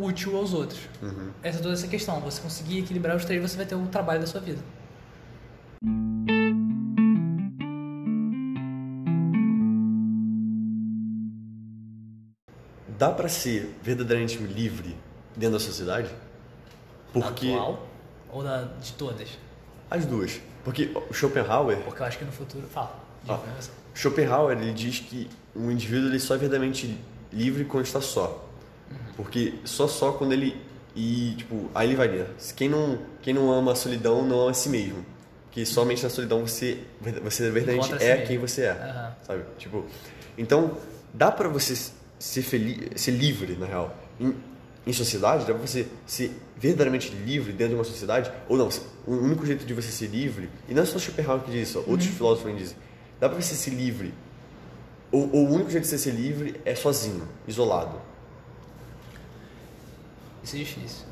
útil 0.00 0.36
aos 0.36 0.54
outros. 0.54 0.80
Uhum. 1.02 1.30
Essa 1.42 1.58
é 1.58 1.62
toda 1.62 1.74
essa 1.74 1.86
questão. 1.86 2.20
Você 2.20 2.40
conseguir 2.40 2.78
equilibrar 2.78 3.16
os 3.16 3.24
três, 3.24 3.40
você 3.42 3.56
vai 3.56 3.66
ter 3.66 3.74
o 3.74 3.86
trabalho 3.86 4.20
da 4.20 4.26
sua 4.26 4.40
vida. 4.40 4.58
Dá 12.98 13.10
pra 13.10 13.28
ser 13.28 13.74
verdadeiramente 13.82 14.38
livre 14.38 14.96
dentro 15.36 15.54
da 15.54 15.60
sociedade? 15.60 16.10
Porque. 17.12 17.50
Atual 17.50 17.86
ou 18.32 18.42
da, 18.42 18.62
de 18.80 18.92
todas? 18.92 19.28
As 19.90 20.06
duas. 20.06 20.40
Porque 20.64 20.90
o 21.08 21.12
Schopenhauer. 21.12 21.78
Porque 21.78 22.02
eu 22.02 22.06
acho 22.06 22.18
que 22.18 22.24
no 22.24 22.32
futuro. 22.32 22.66
Fala. 22.68 22.94
Ah. 23.28 23.38
Schopenhauer 23.94 24.56
ele 24.56 24.72
diz 24.72 25.00
que 25.00 25.28
o 25.54 25.70
indivíduo 25.70 26.08
ele 26.08 26.20
só 26.20 26.34
é 26.34 26.38
verdadeiramente 26.38 26.98
livre 27.32 27.64
quando 27.64 27.84
está 27.84 28.00
só. 28.00 28.49
Porque 29.20 29.52
só 29.64 29.86
só 29.86 30.12
quando 30.12 30.32
ele 30.32 30.56
e 30.96 31.34
tipo, 31.36 31.70
aí 31.74 31.88
ele 31.88 31.94
vai 31.94 32.08
ver. 32.08 32.26
Quem 32.56 32.70
não, 32.70 32.98
quem 33.20 33.34
não 33.34 33.52
ama 33.52 33.72
a 33.72 33.74
solidão 33.74 34.24
não 34.26 34.40
ama 34.40 34.50
a 34.50 34.54
si 34.54 34.70
mesmo. 34.70 35.04
Que 35.50 35.66
somente 35.66 36.02
na 36.02 36.08
solidão 36.08 36.40
você 36.40 36.78
você 37.22 37.50
verdadeiramente 37.50 37.98
si 37.98 38.04
é 38.04 38.14
mesmo. 38.14 38.26
quem 38.26 38.38
você 38.38 38.62
é, 38.62 38.70
Aham. 38.70 39.16
sabe? 39.26 39.42
Tipo, 39.58 39.84
então 40.38 40.78
dá 41.12 41.30
pra 41.30 41.48
você 41.50 41.74
ser 42.18 42.40
feliz, 42.40 42.98
ser 42.98 43.10
livre 43.10 43.56
na 43.56 43.66
real. 43.66 43.94
Em, 44.18 44.34
em 44.86 44.92
sociedade, 44.94 45.44
dá 45.44 45.52
pra 45.52 45.66
você 45.66 45.86
ser 46.06 46.32
verdadeiramente 46.56 47.10
livre 47.10 47.52
dentro 47.52 47.74
de 47.74 47.74
uma 47.74 47.84
sociedade 47.84 48.32
ou 48.48 48.56
não? 48.56 48.70
O 49.06 49.12
único 49.12 49.44
jeito 49.44 49.66
de 49.66 49.74
você 49.74 49.90
ser 49.92 50.06
livre, 50.06 50.48
e 50.66 50.72
não 50.72 50.82
é 50.82 50.86
só 50.86 50.98
Schopenhauer 50.98 51.42
que 51.42 51.50
diz 51.50 51.68
isso, 51.68 51.84
outros 51.86 52.06
filósofos 52.06 52.44
também 52.44 52.56
dizem. 52.56 52.76
Dá 53.20 53.28
pra 53.28 53.38
você 53.38 53.54
ser 53.54 53.70
livre 53.70 54.14
ou, 55.12 55.28
ou 55.32 55.46
o 55.46 55.52
único 55.52 55.70
jeito 55.70 55.84
de 55.84 55.90
você 55.90 55.98
ser 55.98 56.12
livre 56.12 56.60
é 56.64 56.74
sozinho, 56.74 57.28
isolado. 57.46 58.00
Isso 60.42 60.56
é 60.56 60.58
difícil. 60.60 61.04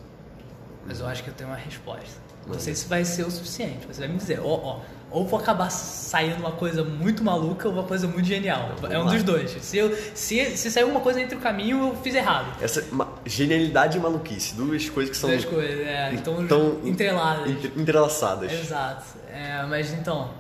Mas 0.87 1.01
eu 1.01 1.07
acho 1.07 1.23
que 1.23 1.31
eu 1.31 1.35
tenho 1.35 1.51
uma 1.51 1.57
resposta. 1.57 2.29
Não 2.47 2.59
sei 2.59 2.75
se 2.75 2.89
vai 2.89 3.05
ser 3.05 3.25
o 3.27 3.31
suficiente. 3.31 3.87
Você 3.87 4.01
vai 4.01 4.09
me 4.09 4.17
dizer, 4.17 4.41
ó, 4.41 4.47
ó, 4.49 4.81
ou 5.11 5.27
vou 5.27 5.39
acabar 5.39 5.69
saindo 5.71 6.39
uma 6.39 6.53
coisa 6.53 6.83
muito 6.83 7.23
maluca 7.23 7.69
ou 7.69 7.75
uma 7.75 7.83
coisa 7.83 8.09
muito 8.09 8.25
genial. 8.27 8.71
Vamos 8.81 8.97
é 8.97 8.99
um 8.99 9.05
lá. 9.05 9.13
dos 9.13 9.23
dois. 9.23 9.51
Se, 9.51 9.77
eu, 9.77 9.95
se, 10.15 10.57
se 10.57 10.71
sair 10.71 10.85
uma 10.85 11.01
coisa 11.01 11.21
entre 11.21 11.37
o 11.37 11.41
caminho, 11.41 11.89
eu 11.89 11.97
fiz 11.97 12.15
errado. 12.15 12.57
Essa 12.63 12.83
genialidade 13.27 13.99
e 13.99 14.01
maluquice, 14.01 14.55
duas 14.55 14.89
coisas 14.89 15.11
que 15.15 15.17
são 15.21 15.29
Duas 15.29 15.45
coisas, 15.45 15.79
é, 15.87 16.11
então 16.15 16.47
tão 16.47 16.81
entreladas. 16.85 17.51
entre- 17.51 17.73
entrelaçadas. 17.81 18.51
Exato. 18.51 19.05
É, 19.31 19.63
mas 19.67 19.93
então, 19.93 20.31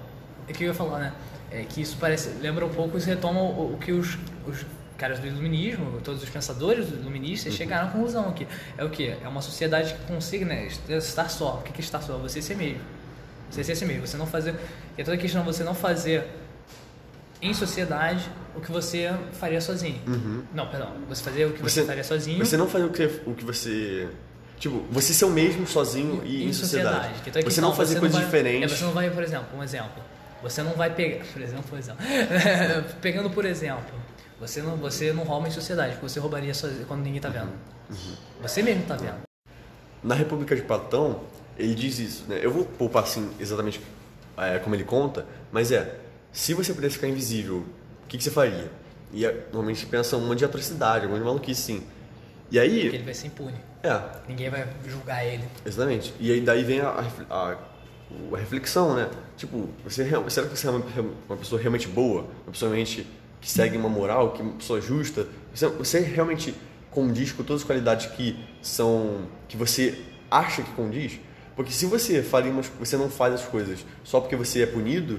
é 0.48 0.52
que 0.54 0.64
eu 0.64 0.68
ia 0.68 0.74
falar, 0.74 0.98
né? 1.00 1.12
É 1.50 1.62
que 1.62 1.82
isso 1.82 1.96
parece. 2.00 2.30
Lembra 2.40 2.64
um 2.64 2.70
pouco, 2.70 2.96
isso 2.96 3.06
retoma 3.06 3.40
o, 3.40 3.74
o 3.74 3.78
que 3.78 3.92
os, 3.92 4.16
os 4.46 4.64
caras 4.98 5.20
do 5.20 5.26
iluminismo, 5.26 6.00
todos 6.02 6.22
os 6.22 6.28
pensadores 6.28 6.88
iluministas 6.88 7.54
chegaram 7.54 7.88
à 7.88 7.90
conclusão 7.90 8.32
que 8.32 8.46
é 8.76 8.84
o 8.84 8.90
que? 8.90 9.08
É 9.22 9.28
uma 9.28 9.40
sociedade 9.40 9.94
que 9.94 10.00
consiga 10.12 10.44
né, 10.44 10.68
estar 10.88 11.30
só. 11.30 11.58
O 11.60 11.62
que 11.62 11.72
é 11.76 11.80
estar 11.80 12.02
só? 12.02 12.18
Você 12.18 12.42
ser 12.42 12.56
mesmo. 12.56 12.80
Você 13.50 13.64
ser 13.64 13.76
si 13.76 13.84
mesmo. 13.84 14.06
Você 14.06 14.16
não 14.16 14.26
fazer. 14.26 14.54
É 14.96 15.02
toda 15.04 15.16
a 15.16 15.20
questão 15.20 15.42
você 15.44 15.64
não 15.64 15.74
fazer 15.74 16.24
em 17.40 17.54
sociedade 17.54 18.28
o 18.54 18.60
que 18.60 18.70
você 18.70 19.10
faria 19.32 19.60
sozinho. 19.60 20.00
Não, 20.52 20.66
perdão. 20.68 20.92
Você 21.08 21.22
fazer 21.22 21.46
o 21.46 21.52
que 21.52 21.62
você, 21.62 21.84
faria 21.84 22.04
sozinho. 22.04 22.44
Você 22.44 22.56
não 22.56 22.68
faz 22.68 22.84
o 22.84 22.90
que, 22.90 23.04
o 23.26 23.34
que 23.34 23.44
você. 23.44 24.08
Tipo, 24.58 24.84
você 24.90 25.14
ser 25.14 25.24
o 25.24 25.30
mesmo 25.30 25.66
sozinho 25.66 26.20
e 26.24 26.44
em, 26.44 26.52
sociedade. 26.52 27.14
Que 27.22 27.30
toda 27.30 27.38
a 27.38 27.42
Você 27.42 27.44
questão, 27.44 27.68
não 27.68 27.76
fazer 27.76 27.94
você 27.94 28.00
coisas 28.00 28.16
vai- 28.16 28.24
diferentes. 28.26 28.72
É, 28.72 28.76
você 28.76 28.84
não 28.84 28.92
vai, 28.92 29.08
por 29.08 29.22
exemplo, 29.22 29.56
um 29.56 29.62
exemplo. 29.62 30.02
Você 30.42 30.62
não 30.62 30.72
vai 30.72 30.90
pegar, 30.92 31.24
por 31.32 31.40
exemplo, 31.40 31.64
por 31.70 31.78
exemplo. 31.78 32.04
Pegando 33.00 33.30
por 33.30 33.44
exemplo, 33.44 33.94
você 34.40 34.62
não, 34.62 34.76
você 34.76 35.12
não 35.12 35.24
rouba 35.24 35.48
em 35.48 35.50
sociedade, 35.50 35.92
porque 35.94 36.08
você 36.08 36.20
roubaria 36.20 36.54
sozinho 36.54 36.86
quando 36.86 37.02
ninguém 37.02 37.20
tá 37.20 37.28
vendo. 37.28 37.50
Uhum. 37.90 38.14
Você 38.42 38.62
mesmo 38.62 38.84
tá 38.84 38.96
vendo. 38.96 39.18
Na 40.02 40.14
República 40.14 40.54
de 40.54 40.62
Platão, 40.62 41.20
ele 41.56 41.74
diz 41.74 41.98
isso, 41.98 42.24
né? 42.28 42.38
Eu 42.42 42.52
vou 42.52 42.64
poupar 42.64 43.02
assim 43.02 43.30
exatamente 43.40 43.80
é, 44.36 44.58
como 44.58 44.74
ele 44.74 44.84
conta, 44.84 45.26
mas 45.50 45.72
é, 45.72 45.98
se 46.32 46.54
você 46.54 46.72
pudesse 46.72 46.94
ficar 46.94 47.08
invisível, 47.08 47.64
o 48.04 48.06
que, 48.06 48.16
que 48.16 48.22
você 48.24 48.30
faria? 48.30 48.70
E 49.12 49.24
normalmente 49.52 49.84
pensa 49.86 50.16
uma 50.16 50.36
de 50.36 50.44
atrocidade, 50.44 51.06
uma 51.06 51.18
de 51.18 51.24
maluquice, 51.24 51.60
sim. 51.62 51.76
E 52.50 52.56
Porque 52.56 52.58
aí, 52.58 52.80
ele 52.86 53.02
vai 53.02 53.14
ser 53.14 53.26
impune. 53.26 53.56
é, 53.82 54.00
Ninguém 54.28 54.50
vai 54.50 54.66
julgar 54.86 55.24
ele. 55.26 55.44
Exatamente. 55.66 56.14
E 56.20 56.30
aí 56.32 56.40
daí 56.40 56.62
vem 56.62 56.80
a, 56.80 56.88
a, 56.90 57.02
a- 57.34 57.58
a 58.32 58.36
reflexão, 58.38 58.94
né? 58.94 59.10
Tipo, 59.36 59.68
você 59.84 60.08
será 60.30 60.46
que 60.46 60.56
você 60.56 60.66
é 60.66 60.70
uma, 60.70 60.82
uma 61.28 61.36
pessoa 61.36 61.60
realmente 61.60 61.88
boa? 61.88 62.22
Uma 62.44 62.52
pessoa 62.52 62.68
realmente 62.70 63.06
que 63.40 63.50
segue 63.50 63.76
uma 63.76 63.88
moral, 63.88 64.32
que 64.32 64.40
é 64.40 64.44
uma 64.44 64.54
pessoa 64.54 64.80
justa? 64.80 65.26
Você, 65.54 65.66
você 65.68 66.00
realmente 66.00 66.54
condiz 66.90 67.32
com 67.32 67.42
todas 67.42 67.62
as 67.62 67.66
qualidades 67.66 68.06
que 68.06 68.38
são 68.62 69.22
que 69.46 69.56
você 69.56 69.98
acha 70.30 70.62
que 70.62 70.70
condiz? 70.72 71.20
Porque 71.56 71.72
se 71.72 71.86
você 71.86 72.22
faria 72.22 72.50
umas, 72.52 72.66
você 72.78 72.96
não 72.96 73.08
faz 73.10 73.34
as 73.34 73.42
coisas 73.44 73.84
só 74.04 74.20
porque 74.20 74.36
você 74.36 74.62
é 74.62 74.66
punido, 74.66 75.18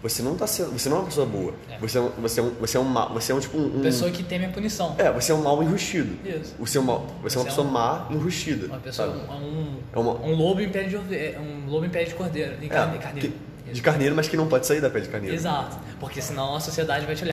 você 0.00 0.22
não 0.22 0.36
tá 0.36 0.46
sendo, 0.46 0.70
você 0.72 0.88
não 0.88 0.96
é 0.96 1.00
uma 1.00 1.06
pessoa 1.06 1.26
boa. 1.26 1.54
É. 1.70 1.78
Você 1.78 1.98
é 1.98 2.00
um, 2.00 2.08
você 2.10 2.40
é 2.40 2.42
um, 2.42 2.50
você 2.50 2.76
é 2.76 2.80
um, 2.80 2.92
você 3.14 3.32
é 3.32 3.34
um 3.34 3.40
tipo 3.40 3.56
um, 3.58 3.78
um- 3.78 3.82
Pessoa 3.82 4.10
que 4.10 4.22
teme 4.22 4.46
a 4.46 4.48
punição. 4.48 4.94
é, 4.98 5.10
você 5.12 5.30
é 5.32 5.34
um 5.34 5.42
mal 5.42 5.62
enrustido. 5.62 6.16
Isso. 6.28 6.54
Você 6.58 6.78
é 6.78 6.80
uma, 6.80 6.98
você 6.98 7.06
é 7.06 7.12
uma 7.12 7.28
Você 7.30 7.38
é 7.38 7.44
pessoa 7.44 7.66
um- 7.66 7.70
má 7.70 8.06
enrustida. 8.10 8.66
Uma 8.66 8.78
pessoa, 8.78 9.08
um, 9.08 9.76
É 9.92 9.98
uma- 9.98 10.20
um 10.20 10.34
lobo 10.34 10.60
em 10.60 10.68
pé 10.68 10.84
de 10.84 10.96
ove- 10.96 11.36
um 11.38 11.68
lobo 11.70 11.84
em 11.86 11.90
pé 11.90 12.04
de 12.04 12.14
cordeiro, 12.14 12.56
em 12.62 12.68
carne, 12.68 12.96
É, 12.96 12.98
carneiro. 13.00 13.32
que- 13.64 13.72
de 13.72 13.80
carneiro, 13.80 14.14
mas 14.14 14.28
que 14.28 14.36
não 14.36 14.46
pode 14.48 14.66
sair 14.66 14.80
da 14.80 14.90
pele 14.90 15.04
de 15.06 15.10
carneiro. 15.10 15.34
Exato. 15.34 15.78
Porque 16.00 16.20
senão 16.20 16.54
a 16.56 16.60
sociedade 16.60 17.06
vai 17.06 17.14
te 17.14 17.22
olhar. 17.22 17.31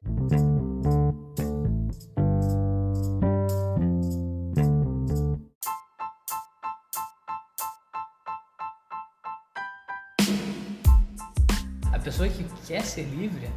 Quer 12.70 12.84
ser 12.86 13.02
livre, 13.04 13.50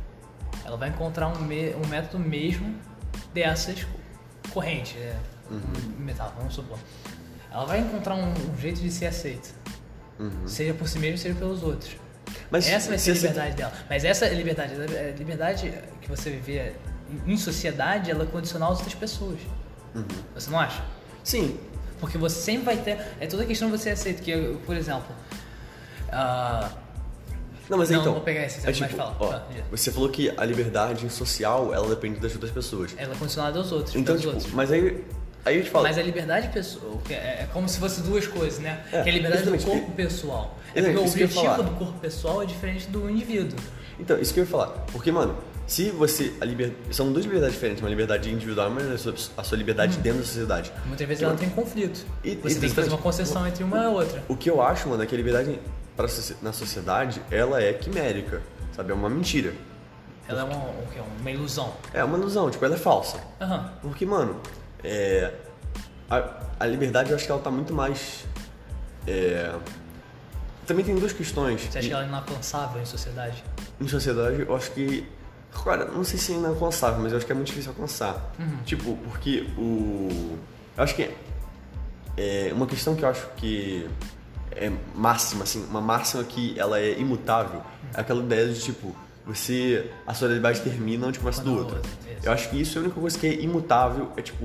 ela 0.65 0.77
vai 0.77 0.89
encontrar 0.89 1.29
um, 1.29 1.39
me- 1.43 1.75
um 1.75 1.87
método 1.87 2.19
mesmo 2.19 2.75
dessas 3.35 3.87
correntes, 4.53 4.97
é, 4.97 5.15
metal, 5.99 6.33
vamos 6.37 6.55
supor. 6.55 6.79
Ela 7.53 7.67
vai 7.67 7.81
encontrar 7.81 8.15
um, 8.15 8.31
um 8.33 8.59
jeito 8.59 8.81
de 8.81 8.91
ser 8.91 9.07
aceita. 9.07 9.51
Seja 10.47 10.73
por 10.73 10.89
si 10.89 10.99
mesmo, 10.99 11.19
seja 11.19 11.35
pelos 11.35 11.63
outros. 11.63 11.97
Mas 12.51 12.67
essa 12.69 12.89
vai 12.89 12.99
se 12.99 13.05
ser 13.05 13.11
a 13.11 13.15
liberdade 13.15 13.57
dela. 13.57 13.73
Mas 13.91 14.05
essa 14.05 14.29
liberdade, 14.29 14.73
a 14.75 15.19
liberdade 15.19 15.75
que 16.01 16.09
você 16.09 16.31
viver 16.31 16.77
em 17.27 17.37
sociedade, 17.37 18.11
ela 18.11 18.23
é 18.25 18.27
condicional 18.27 18.73
às 18.73 18.79
outras 18.79 18.95
pessoas. 18.95 19.41
Uhum. 19.95 20.05
Você 20.35 20.49
não 20.51 20.59
acha? 20.61 20.83
Sim. 21.25 21.59
Porque 22.01 22.17
você 22.17 22.41
sempre 22.41 22.65
vai 22.65 22.77
ter. 22.79 22.99
É 23.21 23.27
toda 23.27 23.45
questão 23.45 23.71
de 23.71 23.77
você 23.77 23.91
aceita. 23.91 24.23
Que, 24.23 24.57
por 24.65 24.77
exemplo. 24.77 25.15
ah, 26.11 26.71
Não, 27.73 27.79
mas 27.79 27.89
Não, 27.89 28.01
então. 28.01 28.13
não 28.13 28.19
vou 28.19 28.23
pegar 28.23 28.45
esse 28.45 28.59
exemplo, 28.59 28.81
mas 28.81 28.93
fala. 28.93 29.17
ó, 29.19 29.39
diga. 29.51 29.65
você 29.71 29.91
falou 29.91 30.11
que 30.11 30.31
a 30.37 30.45
liberdade 30.45 31.09
social 31.09 31.73
ela 31.73 31.89
depende 31.89 32.21
das 32.21 32.35
outras 32.35 32.53
pessoas. 32.53 32.95
ela 32.99 33.15
é 33.15 33.17
condicionada 33.17 33.59
aos 33.59 33.73
outros. 33.73 33.97
Então, 33.97 34.15
tipo, 34.15 34.29
outros. 34.29 34.53
mas 34.53 34.71
aí, 34.71 35.03
aí 35.43 35.57
eu 35.57 35.65
te 35.65 35.71
falo. 35.71 35.85
Mas 35.85 35.97
a 35.97 36.03
liberdade 36.03 36.49
pessoal 36.49 37.01
é 37.09 37.15
é 37.15 37.49
como 37.51 37.67
se 37.67 37.79
fosse 37.79 38.03
duas 38.03 38.27
coisas, 38.27 38.59
né? 38.59 38.85
É, 38.93 39.03
que 39.03 39.09
é 39.09 39.13
a 39.13 39.15
liberdade 39.15 39.45
do 39.45 39.55
exatamente. 39.55 39.81
corpo 39.81 39.97
pessoal. 39.97 40.59
É 40.75 40.83
porque 40.83 40.99
o 40.99 41.03
objetivo 41.07 41.63
do 41.63 41.71
corpo 41.79 41.99
pessoal 41.99 42.43
é 42.43 42.47
diferente 42.47 42.89
do 42.89 43.09
indivíduo. 43.09 43.59
Então, 43.99 44.19
isso 44.19 44.35
que 44.35 44.41
eu 44.41 44.45
ia 44.45 44.51
falar. 44.51 44.69
Porque, 44.93 45.11
mano, 45.11 45.35
se 45.67 45.91
você. 45.91 46.35
A 46.43 46.45
liber... 46.45 46.75
São 46.91 47.11
duas 47.11 47.25
liberdades 47.25 47.55
diferentes, 47.55 47.83
uma 47.83 47.89
liberdade 47.89 48.31
individual 48.31 48.69
e 48.69 48.71
uma 48.71 48.95
a 48.95 48.99
sua, 48.99 49.15
a 49.39 49.45
sua 49.45 49.57
liberdade 49.57 49.97
dentro 49.97 50.19
da 50.19 50.27
sociedade. 50.27 50.71
Muitas 50.87 51.09
vezes 51.09 51.23
ela 51.23 51.35
tem 51.35 51.49
conflito. 51.49 52.05
E- 52.23 52.35
você 52.35 52.59
e 52.59 52.61
tem 52.61 52.69
que 52.69 52.75
fazer 52.75 52.91
uma 52.91 52.99
concessão 52.99 53.47
entre 53.47 53.65
uma 53.65 53.79
e 53.79 53.85
a 53.87 53.89
outra. 53.89 54.23
O 54.29 54.37
que 54.37 54.51
eu 54.51 54.61
acho, 54.61 54.91
mano, 54.91 55.03
é 55.03 55.07
que 55.07 55.15
a 55.15 55.19
liberdade 55.19 55.59
pra, 55.97 56.07
na 56.41 56.53
sociedade, 56.53 57.23
ela 57.31 57.63
é 57.63 57.73
quimérica, 57.73 58.43
sabe? 58.75 58.93
É 58.93 58.95
uma 58.95 59.09
mentira. 59.09 59.55
Ela 60.29 60.43
é 60.43 60.45
uma, 60.45 60.71
uma 61.21 61.31
ilusão. 61.31 61.75
É 61.93 62.03
uma 62.05 62.17
ilusão, 62.17 62.51
tipo, 62.51 62.65
ela 62.65 62.75
é 62.75 62.79
falsa. 62.79 63.21
Aham. 63.41 63.73
Porque, 63.83 64.07
mano, 64.07 64.41
é, 64.83 65.33
a, 66.09 66.41
a 66.61 66.67
liberdade 66.67 67.11
eu 67.11 67.17
acho 67.17 67.27
que 67.27 67.33
ela 67.33 67.41
tá 67.41 67.51
muito 67.51 67.75
mais. 67.75 68.25
é, 69.07 69.55
também 70.67 70.85
tem 70.85 70.95
duas 70.95 71.13
questões. 71.13 71.61
Você 71.63 71.79
acha 71.79 71.89
que 71.89 71.93
ela 71.93 72.05
é 72.05 72.09
inalcançável 72.09 72.81
em 72.81 72.87
sociedade? 72.87 73.43
Em 73.81 73.89
sociedade, 73.89 74.41
eu 74.41 74.57
acho 74.57 74.71
que. 74.73 75.07
Cara, 75.65 75.85
não 75.85 76.03
sei 76.03 76.19
se 76.19 76.33
é 76.33 76.37
inalcançável, 76.37 77.01
mas 77.03 77.13
eu 77.13 77.19
acho 77.19 77.27
que 77.27 77.33
é 77.33 77.35
muito 77.35 77.49
difícil 77.49 77.73
alcançar. 77.73 78.33
Tipo, 78.65 78.97
porque 78.99 79.47
o. 79.59 80.39
Eu 80.77 80.85
acho 80.85 80.95
que. 80.95 81.11
É 82.17 82.51
uma 82.55 82.67
questão 82.67 82.95
que 82.95 83.05
eu 83.05 83.09
acho 83.09 83.27
que 83.37 83.89
é 84.57 84.73
máxima, 84.95 85.45
assim, 85.45 85.65
uma 85.69 85.81
máxima 85.81 86.23
que 86.25 86.59
ela 86.59 86.79
é 86.79 86.99
imutável. 86.99 87.63
É 87.95 88.01
aquela 88.01 88.23
ideia 88.23 88.49
de, 88.49 88.61
tipo, 88.61 88.95
você. 89.27 89.91
A 90.07 90.15
sua 90.15 90.29
liberdade 90.29 90.61
termina 90.61 91.07
onde 91.07 91.19
começa 91.19 91.43
do 91.43 91.57
outro. 91.57 91.81
Eu 92.23 92.33
acho 92.33 92.51
que 92.51 92.61
isso 92.61 92.79
é 92.79 92.81
a 92.81 92.85
única 92.85 93.01
coisa 93.01 93.19
que 93.19 93.27
é 93.27 93.35
imutável, 93.35 94.13
é 94.17 94.23
tipo. 94.23 94.45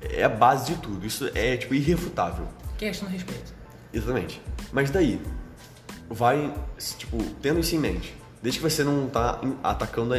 É 0.00 0.22
a 0.22 0.28
base 0.28 0.74
de 0.74 0.80
tudo. 0.80 1.06
Isso 1.06 1.30
é, 1.34 1.56
tipo, 1.56 1.74
irrefutável. 1.74 2.46
Que 2.76 2.86
é 2.86 2.88
questão 2.88 3.08
respeito. 3.08 3.54
Exatamente. 3.92 4.42
Mas 4.72 4.90
daí, 4.90 5.20
vai, 6.08 6.52
tipo, 6.98 7.22
tendo 7.40 7.60
isso 7.60 7.74
em 7.74 7.78
mente, 7.78 8.14
desde 8.42 8.60
que 8.60 8.68
você 8.68 8.84
não 8.84 9.08
tá 9.08 9.40
atacando, 9.62 10.14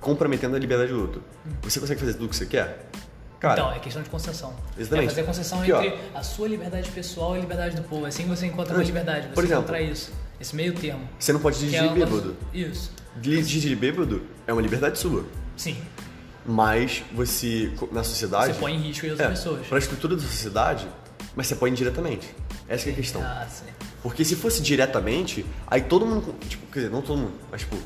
comprometendo 0.00 0.54
a 0.54 0.58
liberdade 0.58 0.92
do 0.92 1.00
outro, 1.00 1.24
você 1.62 1.80
consegue 1.80 1.98
fazer 1.98 2.12
tudo 2.14 2.26
o 2.26 2.28
que 2.28 2.36
você 2.36 2.46
quer? 2.46 2.88
Cara, 3.40 3.60
então, 3.60 3.72
é 3.72 3.78
questão 3.78 4.02
de 4.02 4.08
concessão. 4.08 4.54
Exatamente. 4.78 5.06
É 5.06 5.10
fazer 5.10 5.22
concessão 5.24 5.60
Aqui, 5.60 5.72
ó. 5.72 5.82
entre 5.82 5.98
a 6.14 6.22
sua 6.22 6.48
liberdade 6.48 6.90
pessoal 6.90 7.34
e 7.34 7.38
a 7.38 7.40
liberdade 7.42 7.76
do 7.76 7.82
povo. 7.82 8.06
Assim 8.06 8.26
você 8.26 8.46
encontra 8.46 8.74
uma 8.74 8.82
liberdade. 8.82 9.28
Você 9.28 9.34
por 9.34 9.44
exemplo, 9.44 9.62
encontra 9.62 9.82
isso. 9.82 10.12
Esse 10.40 10.54
meio 10.54 10.74
termo. 10.74 11.08
você 11.18 11.32
não 11.32 11.40
pode 11.40 11.58
dirigir 11.58 11.84
é 11.84 11.88
bêbado. 11.88 12.36
Isso. 12.52 12.92
Dirigir 13.16 13.76
bêbado 13.76 14.22
é 14.46 14.52
uma 14.52 14.62
liberdade 14.62 14.98
sua. 14.98 15.24
Sim. 15.56 15.76
Mas 16.44 17.02
você, 17.12 17.72
na 17.90 18.04
sociedade... 18.04 18.54
Você 18.54 18.60
põe 18.60 18.74
em 18.74 18.80
risco 18.80 19.06
as 19.06 19.18
é, 19.18 19.28
pessoas. 19.28 19.66
Para 19.66 19.78
a 19.78 19.80
estrutura 19.80 20.14
da 20.14 20.22
sociedade, 20.22 20.86
mas 21.34 21.46
você 21.46 21.56
põe 21.56 21.70
indiretamente. 21.70 22.28
Essa 22.68 22.84
que 22.84 22.90
é 22.90 22.92
a 22.92 22.96
questão. 22.96 23.22
Ah, 23.22 23.46
sim. 23.50 23.64
Porque 24.02 24.24
se 24.24 24.36
fosse 24.36 24.62
diretamente, 24.62 25.44
aí 25.66 25.82
todo 25.82 26.06
mundo, 26.06 26.34
tipo, 26.48 26.66
quer 26.66 26.80
dizer, 26.80 26.92
não 26.92 27.02
todo 27.02 27.18
mundo, 27.18 27.32
mas 27.50 27.62
tipo, 27.62 27.76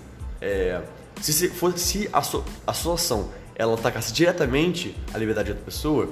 é, 0.40 0.82
se, 1.20 1.32
se 1.32 1.48
fosse 1.48 1.78
se 1.78 2.10
a, 2.12 2.20
sua, 2.22 2.44
a 2.66 2.72
sua 2.72 2.94
ação 2.94 3.30
ela 3.60 3.74
atacasse 3.74 4.10
diretamente 4.12 4.96
a 5.12 5.18
liberdade 5.18 5.46
de 5.46 5.50
outra 5.52 5.64
pessoa, 5.66 6.08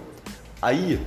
aí, 0.60 1.00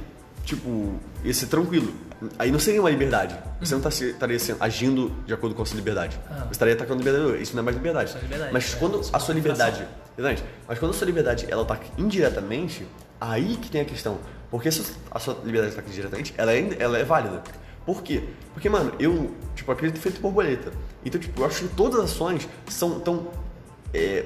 tipo, 0.43 0.95
ia 1.23 1.33
ser 1.33 1.45
tranquilo. 1.45 1.93
Aí 2.39 2.51
não 2.51 2.59
seria 2.59 2.81
uma 2.81 2.89
liberdade. 2.89 3.35
Você 3.59 3.75
não 3.75 3.81
tá 3.81 3.89
estaria 3.89 4.39
sendo- 4.39 4.57
agindo 4.61 5.11
de 5.25 5.33
acordo 5.33 5.55
com 5.55 5.61
a 5.61 5.65
sua 5.65 5.75
liberdade. 5.77 6.19
Ah. 6.29 6.45
Você 6.45 6.51
estaria 6.53 6.73
atacando 6.73 7.01
a 7.01 7.03
liberdade. 7.05 7.43
Isso 7.43 7.53
não 7.55 7.61
é 7.61 7.65
mais 7.65 7.77
liberdade. 7.77 8.15
É 8.17 8.21
liberdade, 8.21 8.53
Mas 8.53 8.73
é. 8.73 8.77
quando 8.77 8.99
a 9.13 9.19
sua 9.19 9.33
liberdade. 9.35 9.85
Exatamente. 10.17 10.43
Mas 10.67 10.79
quando 10.79 10.91
a 10.91 10.93
sua 10.95 11.05
liberdade 11.05 11.45
ela 11.49 11.61
ataca 11.61 11.85
indiretamente, 11.97 12.87
aí 13.19 13.55
que 13.57 13.69
tem 13.69 13.81
a 13.81 13.85
questão. 13.85 14.17
Porque 14.49 14.71
se 14.71 14.83
a 15.11 15.19
sua 15.19 15.35
liberdade 15.45 15.73
ataca 15.73 15.89
diretamente, 15.89 16.33
ela 16.37 16.51
é, 16.51 16.75
ela 16.79 16.97
é 16.97 17.03
válida. 17.03 17.41
Por 17.85 18.01
quê? 18.03 18.23
Porque, 18.53 18.67
mano, 18.69 18.91
eu, 18.99 19.31
tipo, 19.55 19.71
acredito 19.71 19.99
feito 19.99 20.19
borboleta. 20.21 20.71
Então, 21.05 21.19
tipo, 21.21 21.41
eu 21.41 21.45
acho 21.45 21.67
que 21.67 21.75
todas 21.75 21.99
as 21.99 22.11
ações 22.11 22.47
são 22.67 22.99
tão. 22.99 23.27
É, 23.93 24.25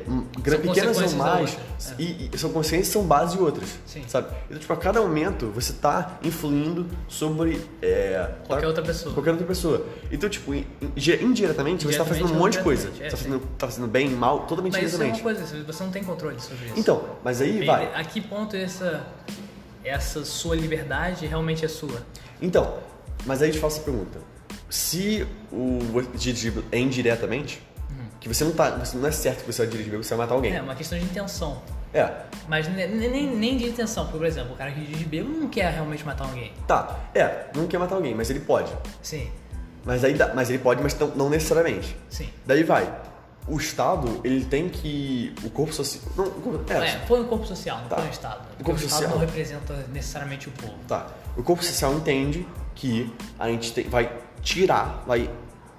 pequenas 0.61 0.95
ou 1.01 1.17
mais, 1.17 1.57
é. 1.97 2.01
e, 2.01 2.29
e 2.31 2.37
são 2.37 2.51
consciências 2.51 2.89
são 2.89 3.01
base 3.03 3.35
de 3.35 3.41
outras, 3.41 3.67
Sim. 3.87 4.03
sabe? 4.07 4.27
Então, 4.47 4.59
tipo, 4.59 4.71
a 4.71 4.77
cada 4.77 5.01
momento 5.01 5.49
você 5.49 5.73
tá 5.73 6.19
influindo 6.23 6.85
sobre 7.07 7.59
é, 7.81 8.29
Qualquer 8.45 8.61
tá- 8.61 8.67
outra 8.67 8.83
pessoa. 8.83 9.13
Qualquer 9.15 9.31
outra 9.31 9.47
pessoa. 9.47 9.85
Então, 10.11 10.29
tipo, 10.29 10.53
in- 10.53 10.67
in- 10.81 11.23
indiretamente 11.23 11.83
você 11.85 11.97
tá 11.97 12.05
fazendo 12.05 12.25
um 12.25 12.35
Indiretamente, 12.35 12.39
monte 12.43 12.57
de 12.57 12.63
coisa. 12.63 12.91
diretamente, 12.91 13.07
é, 13.07 13.09
tá, 13.09 13.17
fazendo, 13.17 13.39
tá 13.57 13.67
fazendo 13.67 13.87
bem, 13.87 14.09
mal, 14.11 14.41
totalmente 14.45 14.73
Mas 14.73 14.83
isso 14.83 14.95
é 14.95 14.97
uma 14.99 15.05
indiretamente. 15.09 15.47
coisa, 15.47 15.63
você 15.65 15.83
não 15.83 15.91
tem 15.91 16.03
controle 16.03 16.39
sobre 16.39 16.65
isso. 16.67 16.73
Então, 16.79 17.03
mas 17.23 17.41
aí 17.41 17.63
E 17.63 17.65
vai. 17.65 17.91
A 17.95 18.03
que 18.03 18.21
ponto 18.21 18.55
essa, 18.55 19.03
essa 19.83 20.23
sua 20.23 20.55
liberdade 20.55 21.25
realmente 21.25 21.65
é 21.65 21.67
sua? 21.67 22.03
Então, 22.41 22.77
mas 23.25 23.41
aí 23.41 23.49
eu 23.49 23.53
te 23.53 23.59
faço 23.59 23.79
a 23.81 23.83
pergunta. 23.83 24.19
Se 24.69 25.25
o 25.51 25.79
dirigir 26.15 26.53
é 26.71 26.77
indiretamente, 26.79 27.61
que 28.27 28.33
você 28.33 28.43
não 28.43 28.51
tá. 28.53 28.71
Você 28.71 28.97
não 28.97 29.07
é 29.07 29.11
certo 29.11 29.41
que 29.45 29.53
você 29.53 29.61
vai 29.63 29.71
dirigir, 29.71 29.95
você 29.97 30.09
vai 30.15 30.25
matar 30.25 30.33
alguém. 30.35 30.55
É 30.55 30.61
uma 30.61 30.73
questão 30.75 30.97
de 30.97 31.05
intenção. 31.05 31.61
É. 31.93 32.11
Mas 32.47 32.67
ne- 32.67 32.87
ne- 32.87 33.07
nem, 33.07 33.35
nem 33.35 33.57
de 33.57 33.69
intenção, 33.69 34.05
porque, 34.05 34.17
por 34.17 34.25
exemplo, 34.27 34.53
o 34.53 34.57
cara 34.57 34.71
que 34.71 34.81
dirige 34.81 35.05
bêbado 35.05 35.33
não 35.37 35.47
quer 35.47 35.71
realmente 35.71 36.03
matar 36.03 36.25
alguém. 36.25 36.51
Tá. 36.67 36.97
É, 37.13 37.45
não 37.55 37.67
quer 37.67 37.77
matar 37.77 37.95
alguém, 37.95 38.15
mas 38.15 38.29
ele 38.29 38.39
pode. 38.39 38.71
Sim, 39.01 39.29
Mas 39.85 40.03
aí 40.03 40.15
dá- 40.15 40.33
mas 40.33 40.49
ele 40.49 40.57
pode, 40.57 40.81
mas 40.81 40.97
não, 40.97 41.07
não 41.09 41.29
necessariamente. 41.29 41.95
sim. 42.09 42.27
Daí 42.45 42.63
vai. 42.63 42.91
O 43.47 43.57
Estado, 43.57 44.19
ele 44.23 44.43
tem 44.43 44.67
que. 44.67 45.31
O 45.43 45.49
corpo 45.51 45.71
social. 45.71 46.01
Não, 46.17 46.25
corpo- 46.31 46.73
é, 46.73 46.77
É, 46.89 46.95
põe 47.07 47.21
o 47.21 47.25
corpo 47.25 47.45
social, 47.45 47.77
não 47.81 47.87
Tá. 47.87 47.97
põe 47.97 48.07
o 48.07 48.09
Estado. 48.09 48.41
O 48.59 48.63
corpo 48.63 48.71
o 48.71 48.83
Estado 48.83 48.89
social. 49.03 49.11
não 49.11 49.19
representa 49.19 49.73
necessariamente 49.93 50.49
o 50.49 50.51
povo. 50.53 50.73
Tá. 50.87 51.05
O 51.37 51.43
corpo 51.43 51.63
social 51.63 51.93
entende 51.93 52.47
que 52.73 53.13
a 53.37 53.47
gente 53.49 53.71
tem- 53.71 53.87
vai 53.87 54.11
tirar, 54.41 55.03
vai 55.05 55.29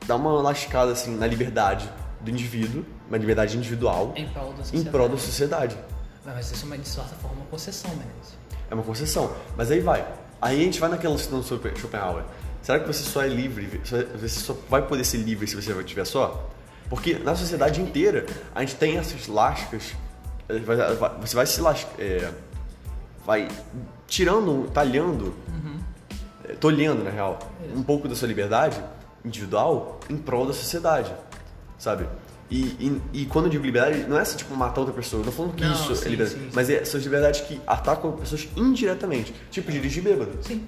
dar 0.06 0.14
uma 0.14 0.40
lascada 0.40 0.92
assim 0.92 1.16
na 1.16 1.26
liberdade 1.26 1.90
do 2.20 2.30
indivíduo, 2.30 2.84
uma 3.08 3.16
liberdade 3.18 3.56
individual, 3.56 4.12
Em 4.16 4.26
prol 4.28 4.52
da 4.52 4.58
sociedade. 4.64 4.90
prol 4.90 5.08
da 5.08 5.16
sociedade. 5.18 5.78
Mas 6.24 6.50
isso 6.50 6.64
é 6.64 6.66
uma, 6.66 6.78
de 6.78 6.88
certa 6.88 7.14
forma, 7.16 7.36
uma 7.36 7.46
concessão, 7.46 7.90
Menezes. 7.90 8.36
É 8.70 8.74
uma 8.74 8.82
concessão. 8.82 9.32
Mas 9.56 9.70
aí 9.70 9.80
vai. 9.80 10.06
Aí 10.40 10.60
a 10.60 10.64
gente 10.64 10.80
vai 10.80 10.88
naquela 10.90 11.14
questão 11.14 11.38
do 11.40 11.44
Schopen- 11.46 11.76
Schopenhauer. 11.76 12.24
Será 12.62 12.80
que 12.80 12.86
você 12.86 13.04
só 13.04 13.22
é 13.22 13.28
livre, 13.28 13.80
você 13.84 14.28
só 14.40 14.56
vai 14.68 14.82
poder 14.82 15.04
ser 15.04 15.18
livre 15.18 15.46
se 15.46 15.54
você 15.54 15.70
estiver 15.72 16.04
só? 16.04 16.50
Porque 16.90 17.14
na 17.14 17.34
sociedade 17.36 17.80
inteira 17.80 18.26
a 18.54 18.60
gente 18.60 18.74
tem 18.74 18.96
essas 18.98 19.28
lascas. 19.28 19.94
Você 21.20 21.36
vai 21.36 21.46
se 21.46 21.60
lascar. 21.60 21.90
vai 23.24 23.48
tirando, 24.06 24.68
talhando, 24.72 25.34
eh, 26.44 26.54
tolhendo 26.60 27.02
na 27.02 27.10
real, 27.10 27.38
um 27.74 27.82
pouco 27.82 28.08
da 28.08 28.14
sua 28.14 28.28
liberdade 28.28 28.80
individual 29.24 29.98
em 30.08 30.16
prol 30.16 30.46
da 30.46 30.52
sociedade. 30.52 31.12
Sabe? 31.78 32.06
E, 32.50 32.60
e, 32.78 33.02
e 33.22 33.26
quando 33.26 33.46
eu 33.46 33.50
digo 33.50 33.64
liberdade, 33.64 34.04
não 34.08 34.16
é 34.16 34.20
assim, 34.22 34.36
tipo, 34.36 34.54
matar 34.54 34.80
outra 34.80 34.94
pessoa. 34.94 35.20
Eu 35.20 35.24
não 35.26 35.32
tô 35.32 35.36
falando 35.36 35.54
que 35.54 35.64
Não, 35.64 35.72
isso 35.72 35.94
sim, 35.96 36.06
é 36.06 36.08
liberdade. 36.10 36.38
sim, 36.40 36.46
sim. 36.46 36.52
Mas 36.54 36.70
é, 36.70 36.84
são 36.84 36.98
as 36.98 37.04
liberdades 37.04 37.40
que 37.40 37.60
atacam 37.66 38.12
pessoas 38.12 38.48
indiretamente. 38.56 39.34
Tipo, 39.50 39.72
dirigir 39.72 40.02
bêbado. 40.02 40.30
Sim. 40.42 40.66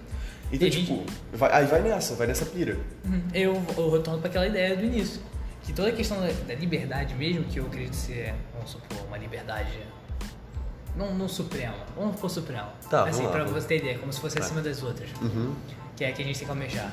Então, 0.52 0.66
E- 0.66 0.70
tipo, 0.70 1.04
vai- 1.32 1.52
aí 1.52 1.66
vai 1.66 1.80
nessa, 1.82 2.14
vai 2.14 2.26
nessa 2.26 2.44
pira. 2.46 2.76
Uhum. 3.04 3.22
Eu, 3.32 3.62
eu 3.76 3.90
retorno 3.92 4.18
para 4.18 4.28
aquela 4.28 4.46
ideia 4.46 4.76
do 4.76 4.84
início. 4.84 5.20
Que 5.62 5.72
toda 5.72 5.88
a 5.88 5.92
questão 5.92 6.18
da, 6.20 6.28
da 6.46 6.54
liberdade 6.54 7.14
mesmo, 7.14 7.44
que 7.44 7.60
eu 7.60 7.66
acredito 7.66 7.94
ser, 7.94 8.34
vamos 8.54 8.70
supor, 8.70 8.98
uma 9.06 9.18
liberdade 9.18 9.78
não, 10.96 11.14
não 11.14 11.28
suprema, 11.28 11.74
vamos 11.96 12.14
supor 12.16 12.30
suprema. 12.30 12.72
Tá, 12.90 13.02
assim, 13.02 13.10
vamos 13.12 13.26
lá, 13.26 13.30
pra 13.30 13.44
vamos. 13.44 13.62
você 13.62 13.68
ter 13.68 13.76
ideia, 13.78 13.98
como 13.98 14.12
se 14.12 14.20
fosse 14.20 14.38
acima 14.38 14.60
das 14.62 14.82
outras. 14.82 15.08
Uhum. 15.20 15.54
Que 15.94 16.04
é 16.04 16.08
a 16.08 16.12
que 16.12 16.22
a 16.22 16.24
gente 16.24 16.38
tem 16.38 16.46
que 16.46 16.50
almejar. 16.50 16.92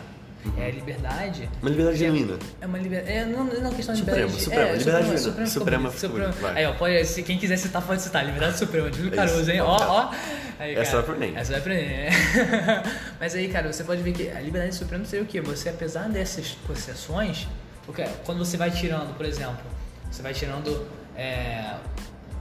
É 0.58 0.70
liberdade. 0.72 1.50
Uma 1.62 1.70
liberdade 1.70 1.96
é- 1.96 2.00
genuína. 2.00 2.38
É 2.62 2.66
uma 2.66 2.78
liberdade. 2.78 3.12
É, 3.18 3.26
não, 3.26 3.44
não 3.46 3.54
é 3.54 3.58
uma 3.58 3.72
questão 3.74 3.94
de 3.94 4.00
Suprema, 4.00 4.20
liberdade. 4.28 4.44
suprema, 4.44 4.70
é, 4.70 4.76
liberdade 4.78 5.06
suprema, 5.06 5.06
genuína. 5.06 5.48
suprema, 5.48 5.50
Suprema 5.50 5.92
suprema, 5.92 6.26
bonito, 6.28 6.42
vai. 6.42 6.58
Aí, 6.58 6.66
ó, 6.66 6.74
pode, 6.74 7.06
se 7.06 7.24
quem 7.24 7.38
quiser 7.38 7.58
citar, 7.58 7.82
pode 7.82 8.02
citar. 8.02 8.26
Liberdade 8.26 8.58
suprema, 8.58 8.90
de 8.92 9.02
É 9.02 9.06
isso. 9.06 9.16
Caruso, 9.16 9.52
hein? 9.52 9.62
Ó, 9.62 9.78
ó. 9.78 10.12
Aí, 10.60 10.76
Essa 10.76 10.92
cara, 10.92 11.04
vai 11.04 11.16
aprender. 11.16 11.40
Essa 11.40 11.52
vai 11.52 11.60
aprender, 11.62 11.88
né? 11.88 12.84
Mas 13.20 13.36
aí, 13.36 13.48
cara, 13.50 13.72
você 13.74 13.84
pode 13.84 14.02
ver 14.02 14.14
que 14.14 14.30
a 14.30 14.40
liberdade 14.40 14.76
suprema 14.76 15.04
seria 15.06 15.24
o 15.24 15.28
quê? 15.28 15.42
Você, 15.42 15.70
apesar 15.70 16.08
dessas 16.10 16.58
concessões, 16.68 17.48
porque 17.86 18.04
quando 18.26 18.40
você 18.46 18.56
vai 18.58 18.72
tirando, 18.72 19.16
por 19.18 19.26
exemplo, 19.26 19.64
você 20.12 20.22
vai 20.22 20.34
tirando. 20.34 20.88
É... 21.18 21.74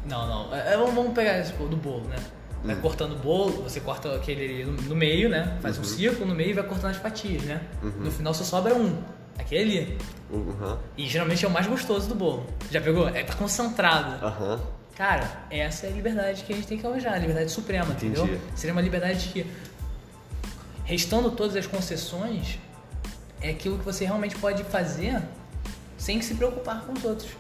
Não, 0.07 0.27
não. 0.29 0.55
É, 0.55 0.77
vamos- 0.77 0.95
vamos 0.95 1.13
pegar 1.15 1.39
esse 1.39 1.53
do 1.53 1.77
bolo, 1.77 2.07
né? 2.09 2.17
Hum. 2.65 2.69
Vai 2.69 2.77
cortando 2.77 3.13
o 3.13 3.17
bolo, 3.19 3.63
você 3.63 3.79
corta 3.79 4.15
aquele 4.17 4.65
no, 4.65 4.73
no 4.73 4.97
meio, 4.97 5.29
né? 5.29 5.59
Faz 5.61 5.77
Uhum. 5.77 5.83
um 5.83 5.85
círculo 5.85 6.27
no 6.27 6.35
meio 6.35 6.51
e 6.51 6.53
vai 6.55 6.65
cortando 6.65 6.93
as 6.93 6.97
fatias, 6.97 7.43
né? 7.43 7.61
No 7.83 8.11
final 8.11 8.33
só 8.33 8.43
sobra 8.43 8.75
um. 8.75 8.97
Aquele 9.39 9.79
ali. 9.79 9.99
Uhum. 10.31 10.79
E 10.97 11.07
geralmente 11.07 11.45
é 11.45 11.49
o 11.49 11.51
mais 11.51 11.67
gostoso 11.67 12.09
do 12.09 12.15
bolo. 12.15 12.47
Já 12.71 12.81
pegou? 12.81 13.07
É 13.09 13.23
concentrado. 13.25 14.25
Aham. 14.25 14.61
Cara, 14.97 15.29
essa 15.51 15.87
é 15.87 15.91
a 15.91 15.93
liberdade 15.93 16.45
que 16.45 16.53
a 16.53 16.57
gente 16.57 16.69
tem 16.69 16.79
que 16.79 16.87
almejar, 16.87 17.15
a 17.15 17.19
liberdade 17.19 17.51
suprema, 17.51 17.93
entendeu? 17.93 18.25
Entendi. 18.25 18.41
Seria 18.55 18.73
uma 18.73 18.81
liberdade 18.81 19.29
que, 19.29 19.45
restando 20.85 21.31
todas 21.33 21.57
as 21.57 21.67
concessões, 21.67 22.59
é 23.41 23.51
aquilo 23.51 23.77
que 23.79 23.85
você 23.85 24.05
realmente 24.05 24.37
pode 24.37 24.63
fazer 24.65 25.21
sem 25.99 26.23
se 26.23 26.35
preocupar 26.35 26.83
com 26.83 26.93
os 26.93 27.05
outros. 27.05 27.31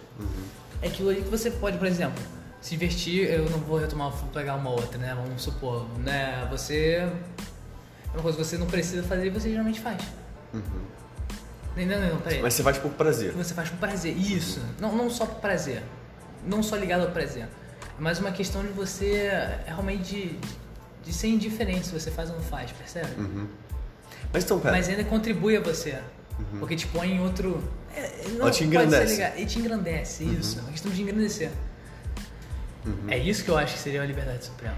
É 0.82 0.88
aquilo 0.88 1.10
ali 1.10 1.22
que 1.22 1.28
você 1.28 1.50
pode, 1.50 1.78
por 1.78 1.86
exemplo, 1.86 2.22
se 2.64 2.78
vestir, 2.78 3.28
eu 3.28 3.44
não 3.50 3.58
vou 3.58 3.76
retomar, 3.76 4.08
vou 4.08 4.30
pegar 4.30 4.54
uma 4.54 4.70
outra, 4.70 4.96
né? 4.96 5.14
Vamos 5.14 5.42
supor, 5.42 5.86
né? 5.98 6.48
Você. 6.50 6.94
É 6.94 8.14
uma 8.14 8.22
coisa 8.22 8.38
que 8.38 8.42
você 8.42 8.56
não 8.56 8.66
precisa 8.66 9.02
fazer 9.02 9.26
e 9.26 9.28
você 9.28 9.50
geralmente 9.50 9.82
faz. 9.82 10.00
Não, 10.50 10.62
não, 11.84 12.00
não, 12.08 12.20
peraí. 12.22 12.40
Mas 12.40 12.54
você 12.54 12.62
faz 12.62 12.78
por 12.78 12.90
prazer. 12.92 13.32
Você 13.32 13.52
faz 13.52 13.68
por 13.68 13.76
prazer. 13.76 14.16
Isso. 14.16 14.62
Não, 14.80 14.96
não 14.96 15.10
só 15.10 15.26
por 15.26 15.42
prazer. 15.42 15.82
não 16.46 16.62
só 16.62 16.76
ligado 16.76 17.02
ao 17.02 17.10
presente, 17.10 17.48
é 17.98 18.00
mais 18.00 18.18
uma 18.18 18.32
questão 18.32 18.62
de 18.62 18.68
você 18.68 19.30
realmente 19.66 20.02
de, 20.02 20.38
de 21.04 21.12
ser 21.12 21.28
indiferente 21.28 21.88
se 21.88 21.92
você 21.92 22.10
faz 22.10 22.30
ou 22.30 22.36
não 22.36 22.42
faz, 22.42 22.72
percebe? 22.72 23.20
Uhum. 23.20 23.46
Mas 24.32 24.42
então, 24.42 24.58
pera. 24.58 24.74
Mas 24.74 24.88
ainda 24.88 25.04
contribui 25.04 25.54
a 25.54 25.60
você. 25.60 25.98
Porque 26.58 26.76
te 26.76 26.86
põe 26.86 27.12
em 27.12 27.20
outro. 27.20 27.62
É, 27.94 28.28
não, 28.30 28.40
Ela 28.40 28.50
te 28.50 28.60
pode 28.60 28.64
engrandece. 28.64 29.06
ser 29.06 29.12
ligado. 29.12 29.38
E 29.38 29.44
te 29.44 29.58
engrandece, 29.58 30.24
isso. 30.24 30.58
É 30.60 30.62
uma 30.62 30.70
questão 30.70 30.90
de 30.90 31.02
engrandecer. 31.02 31.50
É 33.08 33.18
isso 33.18 33.44
que 33.44 33.50
eu 33.50 33.56
acho 33.56 33.74
que 33.74 33.80
seria 33.80 34.02
a 34.02 34.06
liberdade 34.06 34.44
suprema. 34.44 34.76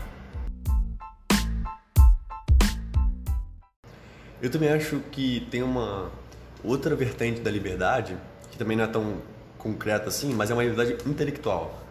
Eu 4.40 4.51
também 4.51 4.69
acho 4.69 5.01
que 5.11 5.47
tem 5.51 5.62
uma 5.62 6.11
outra 6.62 6.95
vertente 6.95 7.40
da 7.40 7.51
liberdade, 7.51 8.16
que 8.51 8.59
também 8.59 8.77
não 8.77 8.85
é 8.85 8.87
tão 8.87 9.23
concreta 9.59 10.09
assim, 10.09 10.33
mas 10.35 10.51
é 10.51 10.55
uma 10.55 10.62
liberdade 10.62 10.97
intelectual. 11.09 11.83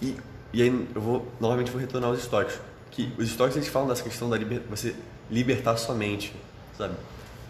E, 0.00 0.16
e 0.52 0.62
aí 0.62 0.88
eu 0.94 1.00
vou, 1.00 1.26
novamente 1.40 1.70
vou 1.70 1.80
retornar 1.80 2.10
aos 2.10 2.20
estoicos, 2.20 2.58
que 2.90 3.12
os 3.18 3.28
estoicos 3.28 3.56
eles 3.56 3.68
falam 3.68 3.88
dessa 3.88 4.02
questão 4.02 4.28
da 4.28 4.36
liber, 4.36 4.62
você 4.68 4.94
libertar 5.30 5.76
sua 5.76 5.94
mente, 5.94 6.32
sabe? 6.76 6.94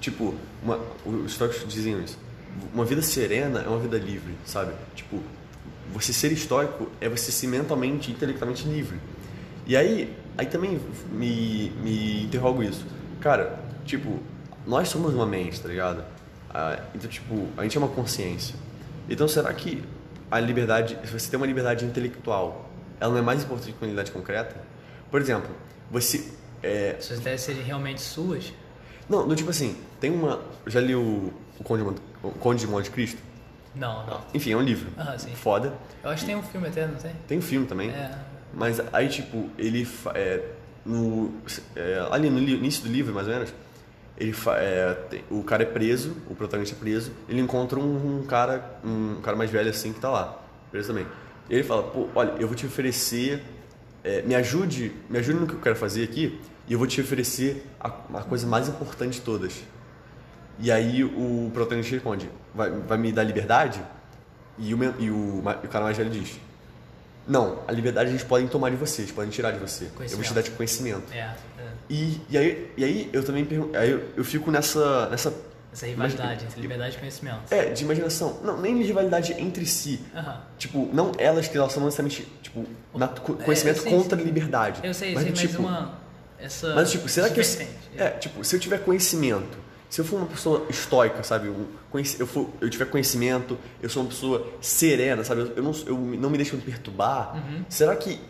Tipo, 0.00 0.34
uma, 0.62 0.80
os 1.04 1.32
estoicos 1.32 1.66
diziam 1.66 2.00
isso. 2.00 2.18
Uma 2.72 2.84
vida 2.84 3.02
serena 3.02 3.60
é 3.60 3.68
uma 3.68 3.78
vida 3.78 3.98
livre, 3.98 4.34
sabe? 4.44 4.72
Tipo, 4.94 5.22
você 5.92 6.12
ser 6.12 6.32
estoico 6.32 6.88
é 7.00 7.08
você 7.08 7.32
ser 7.32 7.46
mentalmente 7.46 8.10
e 8.10 8.14
intelectualmente 8.14 8.66
livre. 8.66 8.98
E 9.66 9.76
aí, 9.76 10.14
aí 10.36 10.46
também 10.46 10.80
me, 11.12 11.70
me 11.82 12.24
interrogo 12.24 12.62
isso. 12.62 12.84
Cara, 13.20 13.58
tipo, 13.84 14.18
nós 14.66 14.88
somos 14.88 15.14
uma 15.14 15.26
mente, 15.26 15.60
tá 15.60 15.68
ligado? 15.68 16.04
Ah, 16.50 16.80
então, 16.94 17.08
tipo, 17.08 17.48
a 17.56 17.62
gente 17.62 17.76
é 17.76 17.80
uma 17.80 17.88
consciência. 17.88 18.54
Então, 19.08 19.26
será 19.26 19.52
que 19.52 19.82
a 20.30 20.38
liberdade, 20.38 20.98
se 21.04 21.12
você 21.12 21.30
tem 21.30 21.36
uma 21.36 21.46
liberdade 21.46 21.84
intelectual, 21.84 22.70
ela 23.00 23.12
não 23.12 23.18
é 23.18 23.22
mais 23.22 23.42
importante 23.42 23.72
que 23.72 23.78
uma 23.78 23.88
liberdade 23.88 24.10
concreta? 24.10 24.56
Por 25.10 25.20
exemplo, 25.20 25.50
você. 25.90 26.32
É, 26.62 26.96
Suas 27.00 27.20
ideias 27.20 27.40
serem 27.40 27.62
realmente 27.62 28.00
suas. 28.00 28.52
não, 29.08 29.26
do 29.26 29.34
tipo 29.34 29.50
assim, 29.50 29.76
tem 30.00 30.10
uma. 30.10 30.40
Eu 30.66 30.72
já 30.72 30.80
li 30.80 30.94
o, 30.94 31.32
o, 31.58 31.64
Conde, 31.64 31.82
o 32.22 32.30
Conde 32.30 32.60
de 32.60 32.66
Monte 32.66 32.90
Cristo? 32.90 33.22
Não, 33.74 34.06
não. 34.06 34.20
Enfim, 34.34 34.52
é 34.52 34.56
um 34.56 34.62
livro. 34.62 34.90
Ah, 34.96 35.16
sim. 35.18 35.34
Foda. 35.34 35.72
Eu 36.02 36.10
acho 36.10 36.20
que 36.22 36.26
tem 36.26 36.36
um 36.36 36.42
filme 36.42 36.68
até, 36.68 36.86
não 36.86 36.94
tem? 36.96 37.12
Tem 37.26 37.38
um 37.38 37.42
filme 37.42 37.66
também. 37.66 37.90
É. 37.90 38.10
Mas 38.52 38.80
aí, 38.92 39.08
tipo, 39.08 39.48
ele. 39.58 39.86
É, 40.14 40.42
no, 40.84 41.32
é, 41.76 42.06
ali 42.10 42.30
no 42.30 42.38
início 42.38 42.82
do 42.82 42.88
livro, 42.90 43.12
mais 43.14 43.26
ou 43.28 43.34
menos, 43.34 43.52
ele 44.16 44.34
é, 44.56 44.94
tem- 45.10 45.24
o 45.30 45.42
cara 45.42 45.62
é 45.62 45.66
preso, 45.66 46.16
o 46.28 46.34
protagonista 46.34 46.74
é 46.74 46.78
preso, 46.78 47.12
ele 47.28 47.40
encontra 47.40 47.78
um, 47.78 48.20
um 48.20 48.26
cara 48.26 48.78
um 48.84 49.20
cara 49.22 49.36
mais 49.36 49.50
velho 49.50 49.68
assim 49.68 49.92
que 49.92 50.00
tá 50.00 50.08
lá, 50.08 50.40
preso 50.70 50.88
também. 50.88 51.06
E 51.48 51.54
ele 51.54 51.62
fala, 51.62 51.82
pô, 51.82 52.08
olha, 52.14 52.32
eu 52.38 52.46
vou 52.46 52.56
te 52.56 52.64
oferecer, 52.66 53.42
é, 54.02 54.22
me 54.22 54.34
ajude, 54.34 54.92
me 55.10 55.18
ajude 55.18 55.38
no 55.40 55.46
que 55.46 55.54
eu 55.54 55.60
quero 55.60 55.76
fazer 55.76 56.04
aqui, 56.04 56.40
e 56.66 56.72
eu 56.72 56.78
vou 56.78 56.88
te 56.88 57.00
oferecer 57.00 57.64
a, 57.78 57.88
a 57.88 58.22
coisa 58.22 58.46
mais 58.46 58.66
importante 58.68 59.14
de 59.14 59.20
todas. 59.20 59.62
E 60.58 60.70
aí 60.72 61.04
o 61.04 61.50
protagonista 61.54 61.94
responde, 61.94 62.28
vai, 62.54 62.70
vai 62.70 62.98
me 62.98 63.12
dar 63.12 63.22
liberdade? 63.22 63.80
E 64.58 64.74
o, 64.74 64.94
e 64.98 65.10
o, 65.10 65.40
ma- 65.42 65.58
o 65.62 65.68
cara 65.68 65.84
mais 65.84 65.96
velho 65.96 66.10
diz, 66.10 66.38
não, 67.26 67.60
a 67.68 67.72
liberdade 67.72 68.10
eles 68.10 68.24
podem 68.24 68.48
tomar 68.48 68.70
de 68.70 68.76
você, 68.76 69.02
eles 69.02 69.12
podem 69.12 69.30
tirar 69.30 69.52
de 69.52 69.58
você. 69.58 69.84
Eu 70.00 70.08
vou 70.16 70.22
te 70.22 70.32
dar 70.34 70.42
de 70.42 70.50
conhecimento. 70.50 71.12
É, 71.12 71.18
é. 71.18 71.34
E, 71.88 72.20
e, 72.28 72.36
aí, 72.38 72.72
e 72.76 72.84
aí 72.84 73.10
eu 73.12 73.22
também 73.24 73.44
pergun- 73.44 73.70
aí 73.76 73.90
eu, 73.90 74.02
eu 74.16 74.24
fico 74.24 74.50
nessa, 74.50 75.08
nessa. 75.10 75.32
Essa 75.72 75.86
rivalidade 75.86 76.46
entre 76.46 76.60
liberdade 76.60 76.96
e 76.96 76.98
conhecimento. 76.98 77.40
É, 77.50 77.66
de 77.66 77.84
imaginação. 77.84 78.40
Não, 78.42 78.58
nem 78.60 78.76
de 78.78 78.84
rivalidade 78.84 79.34
entre 79.34 79.64
si. 79.66 80.00
Aham. 80.14 80.40
Tipo, 80.58 80.88
não 80.92 81.12
elas 81.18 81.46
que 81.46 81.56
elas 81.56 81.72
são 81.72 81.84
necessariamente, 81.84 82.26
tipo, 82.42 82.64
na, 82.94 83.06
É, 83.06 83.08
conhecimento 83.44 83.80
sei, 83.82 83.92
contra 83.92 84.20
liberdade. 84.20 84.80
Eu 84.82 84.94
sei, 84.94 85.14
mas, 85.14 85.22
sei, 85.22 85.30
mas 85.32 85.40
tipo, 85.40 85.62
uma. 85.62 85.98
Essa. 86.40 86.74
Mas, 86.74 86.90
tipo, 86.90 87.08
será 87.08 87.28
que 87.28 87.38
eu, 87.38 87.44
vertente, 87.44 87.70
é, 87.96 88.08
tipo, 88.10 88.42
se 88.42 88.56
eu 88.56 88.60
tiver 88.60 88.78
conhecimento, 88.78 89.58
se 89.90 90.00
eu 90.00 90.04
for 90.04 90.16
uma 90.16 90.26
pessoa 90.26 90.66
estoica, 90.68 91.22
sabe, 91.22 91.50
conheci- 91.90 92.20
eu, 92.20 92.26
for, 92.26 92.48
eu 92.60 92.68
tiver 92.68 92.84
conhecimento, 92.86 93.58
eu 93.82 93.88
sou 93.88 94.02
uma 94.02 94.08
pessoa 94.10 94.46
serena, 94.60 95.24
sabe, 95.24 95.40
eu, 95.42 95.52
eu 95.56 95.62
não, 95.62 95.72
eu 95.86 95.96
não 95.96 96.28
me 96.30 96.36
deixo 96.36 96.54
me 96.56 96.62
perturbar, 96.62 97.34
Uhum. 97.36 97.64
será 97.68 97.96
que, 97.96 98.20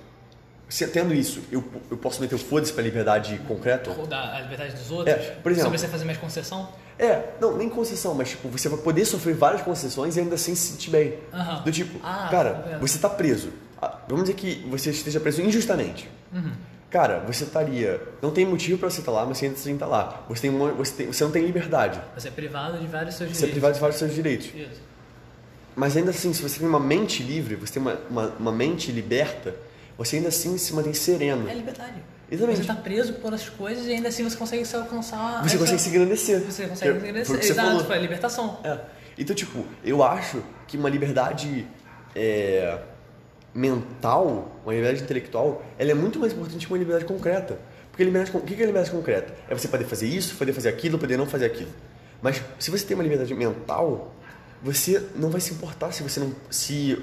se, 0.69 0.87
tendo 0.89 1.13
isso, 1.15 1.41
eu, 1.51 1.65
eu 1.91 1.97
posso 1.97 2.21
meter 2.21 2.35
o 2.35 2.39
foda-se 2.39 2.73
pra 2.73 2.83
liberdade 2.83 3.39
concreta? 3.49 3.91
Ou 3.91 4.07
da 4.07 4.37
a 4.37 4.41
liberdade 4.43 4.75
dos 4.75 4.91
outros. 4.91 5.15
É, 5.17 5.19
por 5.43 5.51
exemplo- 5.51 5.65
Sobre 5.71 5.79
você 5.79 5.89
fazer 5.89 6.05
mais 6.05 6.19
concessão. 6.19 6.69
É, 6.99 7.31
não, 7.41 7.57
nem 7.57 7.69
concessão, 7.71 8.13
mas 8.15 8.31
tipo, 8.31 8.49
você 8.49 8.69
vai 8.69 8.79
poder 8.81 9.05
sofrer 9.05 9.35
várias 9.35 9.63
concessões 9.63 10.17
e 10.17 10.21
ainda 10.21 10.35
assim 10.35 10.55
se 10.55 10.73
sentir 10.73 10.91
bem. 10.91 11.15
Aham. 11.33 11.63
Do 11.63 11.73
tipo, 11.73 11.99
Ah, 12.03 12.29
cara, 12.31 12.55
compreendo. 12.55 12.81
você 12.81 12.99
tá 12.99 13.09
preso. 13.09 13.51
Ah, 13.81 13.99
Vamos 14.09 14.25
dizer 14.25 14.35
que 14.37 14.67
você 14.69 14.91
esteja 14.91 15.21
preso 15.21 15.41
injustamente. 15.41 16.09
Uhum. 16.33 16.53
Cara, 16.91 17.21
você 17.27 17.45
estaria. 17.45 18.01
Não 18.23 18.31
tem 18.31 18.47
motivo 18.47 18.79
pra 18.79 18.89
você 18.89 19.01
estar 19.01 19.13
lá, 19.13 19.27
mas 19.27 19.37
você 19.39 19.45
ainda 19.47 19.59
assim 19.59 19.77
tá 19.77 19.85
lá. 19.87 20.25
Você, 20.29 20.43
tem, 20.43 20.51
uma- 20.51 20.73
você, 20.73 20.93
tem, 20.95 21.07
você 21.09 21.23
não 21.25 21.31
tem 21.31 21.45
liberdade. 21.45 22.01
Você 22.17 22.29
é 22.29 22.31
privado 22.31 22.79
de 22.79 22.87
vários 22.87 23.15
seus 23.15 23.29
Você 23.31 23.37
é 23.45 23.49
direitos. 23.49 23.53
privado 23.53 23.75
de 23.75 23.81
vários 23.81 23.99
seus 23.99 24.15
direitos. 24.15 24.47
Isso. 24.47 24.81
Mas 25.77 25.97
ainda 25.97 26.11
assim, 26.11 26.33
se 26.33 26.43
você 26.43 26.59
tem 26.59 26.67
uma 26.69 26.81
mente 26.81 27.23
livre, 27.23 27.55
você 27.57 27.75
tem 27.75 27.83
uma, 27.83 27.99
uma, 28.11 28.27
uma 28.41 28.53
mente 28.53 28.91
liberta, 28.91 29.55
você 29.99 30.17
ainda 30.17 30.29
assim 30.29 30.57
se 30.57 30.73
mantém 30.73 30.95
sereno. 30.95 31.49
É 31.49 31.55
liberdade. 31.55 32.03
Exatamente. 32.31 32.61
Você 32.63 32.67
tá 32.67 32.75
preso 32.75 33.13
por 33.15 33.33
as 33.35 33.49
coisas 33.49 33.87
e 33.87 33.93
ainda 33.93 34.09
assim 34.09 34.25
você 34.25 34.37
consegue 34.37 34.65
se 34.65 34.75
alcançar. 34.75 35.43
Você 35.43 35.57
essa- 35.57 35.59
consegue 35.59 35.81
se 35.81 35.89
engrandecer. 35.91 36.41
Você 36.41 36.67
consegue 36.67 36.93
Que- 36.95 37.01
se 37.01 37.07
engrandecer. 37.07 37.39
Exato, 37.53 37.69
falou. 37.69 37.85
foi 37.85 37.97
a 37.97 38.01
libertação. 38.01 38.59
É. 38.65 38.79
Então, 39.17 39.37
tipo, 39.37 39.65
eu 39.85 40.03
acho 40.03 40.43
que 40.67 40.77
uma 40.77 40.89
liberdade 40.89 41.67
é, 42.15 42.79
mental, 43.55 44.61
uma 44.65 44.75
liberdade 44.75 45.03
intelectual, 45.03 45.63
ela 45.79 45.91
é 45.91 45.95
muito 45.95 46.19
mais 46.19 46.33
importante 46.33 46.67
que 46.67 46.73
uma 46.73 46.79
liberdade 46.79 47.05
concreta. 47.05 47.59
Porque 47.91 48.05
liberdade, 48.05 48.37
o 48.37 48.41
que 48.41 48.55
é 48.55 48.57
liberdade 48.59 48.91
concreta? 48.91 49.35
É 49.49 49.55
você 49.55 49.67
poder 49.67 49.85
fazer 49.85 50.07
isso, 50.07 50.37
poder 50.37 50.53
fazer 50.53 50.69
aquilo, 50.69 50.99
poder 50.99 51.17
não 51.17 51.27
fazer 51.27 51.47
aquilo. 51.47 51.71
Mas 52.23 52.43
se 52.59 52.71
você 52.71 52.85
tem 52.85 52.97
uma 52.97 53.03
liberdade 53.03 53.35
mental, 53.35 54.13
você 54.63 55.05
não 55.17 55.31
vai 55.31 55.41
se 55.41 55.53
importar 55.53 55.93
se 55.93 56.03
você 56.03 56.21
não. 56.21 56.33
Se. 56.51 57.03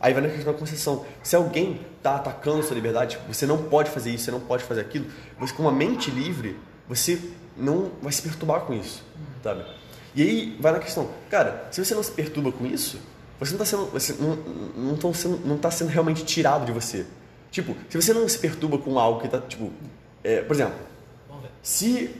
Aí 0.00 0.12
vai 0.12 0.22
na 0.22 0.28
questão 0.28 0.52
da 0.52 0.58
concessão. 0.58 1.06
Se 1.22 1.36
alguém 1.36 1.80
tá 2.02 2.16
atacando 2.16 2.62
sua 2.64 2.74
liberdade, 2.74 3.18
você 3.28 3.46
não 3.46 3.64
pode 3.64 3.90
fazer 3.90 4.10
isso, 4.10 4.24
você 4.24 4.30
não 4.32 4.40
pode 4.40 4.64
fazer 4.64 4.80
aquilo, 4.80 5.06
você 5.38 5.54
com 5.54 5.62
uma 5.62 5.70
mente 5.70 6.10
livre, 6.10 6.58
você 6.88 7.20
não 7.56 7.92
vai 8.02 8.12
se 8.12 8.20
perturbar 8.20 8.62
com 8.62 8.74
isso, 8.74 9.04
sabe? 9.44 9.64
E 10.14 10.22
aí 10.22 10.58
vai 10.60 10.72
na 10.72 10.80
questão, 10.80 11.08
cara, 11.30 11.68
se 11.70 11.84
você 11.84 11.94
não 11.94 12.02
se 12.02 12.10
perturba 12.10 12.50
com 12.50 12.66
isso, 12.66 12.98
você 13.44 13.52
não 13.52 13.58
tá 13.58 13.64
sendo, 13.64 13.86
você 13.86 14.14
não, 14.18 14.36
não, 14.76 14.96
tão 14.96 15.12
sendo, 15.12 15.46
não 15.46 15.58
tá 15.58 15.70
sendo 15.70 15.88
realmente 15.88 16.24
tirado 16.24 16.64
de 16.64 16.72
você. 16.72 17.06
Tipo, 17.50 17.76
se 17.88 18.00
você 18.00 18.12
não 18.12 18.28
se 18.28 18.38
perturba 18.38 18.78
com 18.78 18.98
algo 18.98 19.20
que 19.20 19.28
tá, 19.28 19.40
tipo, 19.40 19.70
é, 20.24 20.40
por 20.42 20.54
exemplo, 20.54 20.74
se 21.62 22.10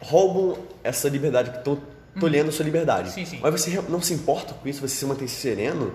roubam 0.00 0.58
essa 0.82 1.08
liberdade, 1.08 1.50
que 1.50 1.58
estão 1.58 1.80
tolhendo 2.18 2.48
a 2.48 2.52
sua 2.52 2.64
liberdade, 2.64 3.10
Sim, 3.12 3.24
sim. 3.24 3.38
mas 3.40 3.52
você 3.52 3.80
não 3.88 4.00
se 4.00 4.12
importa 4.12 4.54
com 4.54 4.68
isso, 4.68 4.80
você 4.80 4.94
se 4.94 5.06
mantém 5.06 5.28
sereno, 5.28 5.92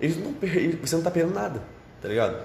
eles 0.00 0.16
não, 0.16 0.34
você 0.80 0.96
não 0.96 1.02
tá 1.02 1.10
perdendo 1.10 1.34
nada, 1.34 1.62
tá 2.00 2.08
ligado? 2.08 2.42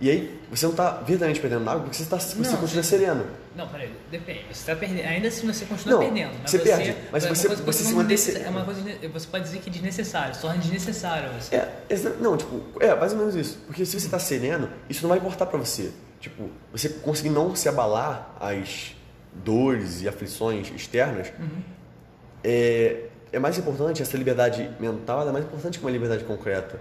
E 0.00 0.10
aí, 0.10 0.40
você 0.50 0.66
não 0.66 0.74
tá 0.74 0.90
verdadeiramente 0.90 1.40
perdendo 1.40 1.64
nada 1.64 1.80
porque 1.80 1.96
você, 1.96 2.04
tá, 2.04 2.18
você 2.18 2.36
Não, 2.36 2.56
continua 2.58 2.82
sereno. 2.82 3.26
Não, 3.56 3.66
peraí, 3.66 3.90
depende. 4.10 4.44
Você 4.52 4.70
tá 4.70 4.76
perdendo. 4.78 5.06
Ainda 5.06 5.28
assim 5.28 5.46
você 5.46 5.64
continua 5.64 5.94
Não, 5.94 6.04
perdendo. 6.04 6.32
Mas 6.42 6.50
você 6.50 6.58
você 6.58 6.64
perde, 6.64 6.96
mas 7.10 7.24
é 7.24 7.28
você- 7.28 7.46
coisa 7.48 7.62
você 7.62 7.84
se 7.84 7.94
mantém 7.94 8.16
É 8.44 8.48
uma 8.50 8.64
coisa. 8.64 8.82
Você 9.14 9.26
pode 9.26 9.44
dizer 9.44 9.58
que 9.60 9.70
é 9.70 9.72
desnecessário, 9.72 10.34
se 10.34 10.42
torna 10.42 10.58
desnecessário. 10.58 11.30
Você. 11.40 11.56
É, 11.56 11.82
não, 12.20 12.36
tipo, 12.36 12.62
é 12.78 12.94
mais 12.94 13.12
ou 13.12 13.18
menos 13.18 13.34
isso. 13.34 13.58
Porque 13.66 13.86
se 13.86 13.98
você 13.98 14.08
tá 14.08 14.18
sereno, 14.18 14.68
isso 14.90 15.00
não 15.02 15.08
vai 15.08 15.18
importar 15.18 15.46
pra 15.46 15.58
você. 15.58 15.90
Tipo, 16.20 16.50
você 16.70 16.90
conseguir 16.90 17.30
não 17.30 17.54
se 17.56 17.66
abalar 17.66 18.36
às 18.38 18.94
dores 19.32 20.02
e 20.02 20.08
aflições 20.08 20.70
externas, 20.74 21.28
é, 22.44 23.04
é 23.32 23.38
mais 23.38 23.58
importante, 23.58 24.02
essa 24.02 24.16
liberdade 24.16 24.70
mental 24.78 25.28
é 25.28 25.32
mais 25.32 25.44
importante 25.44 25.78
que 25.78 25.84
uma 25.84 25.90
liberdade 25.90 26.24
concreta. 26.24 26.78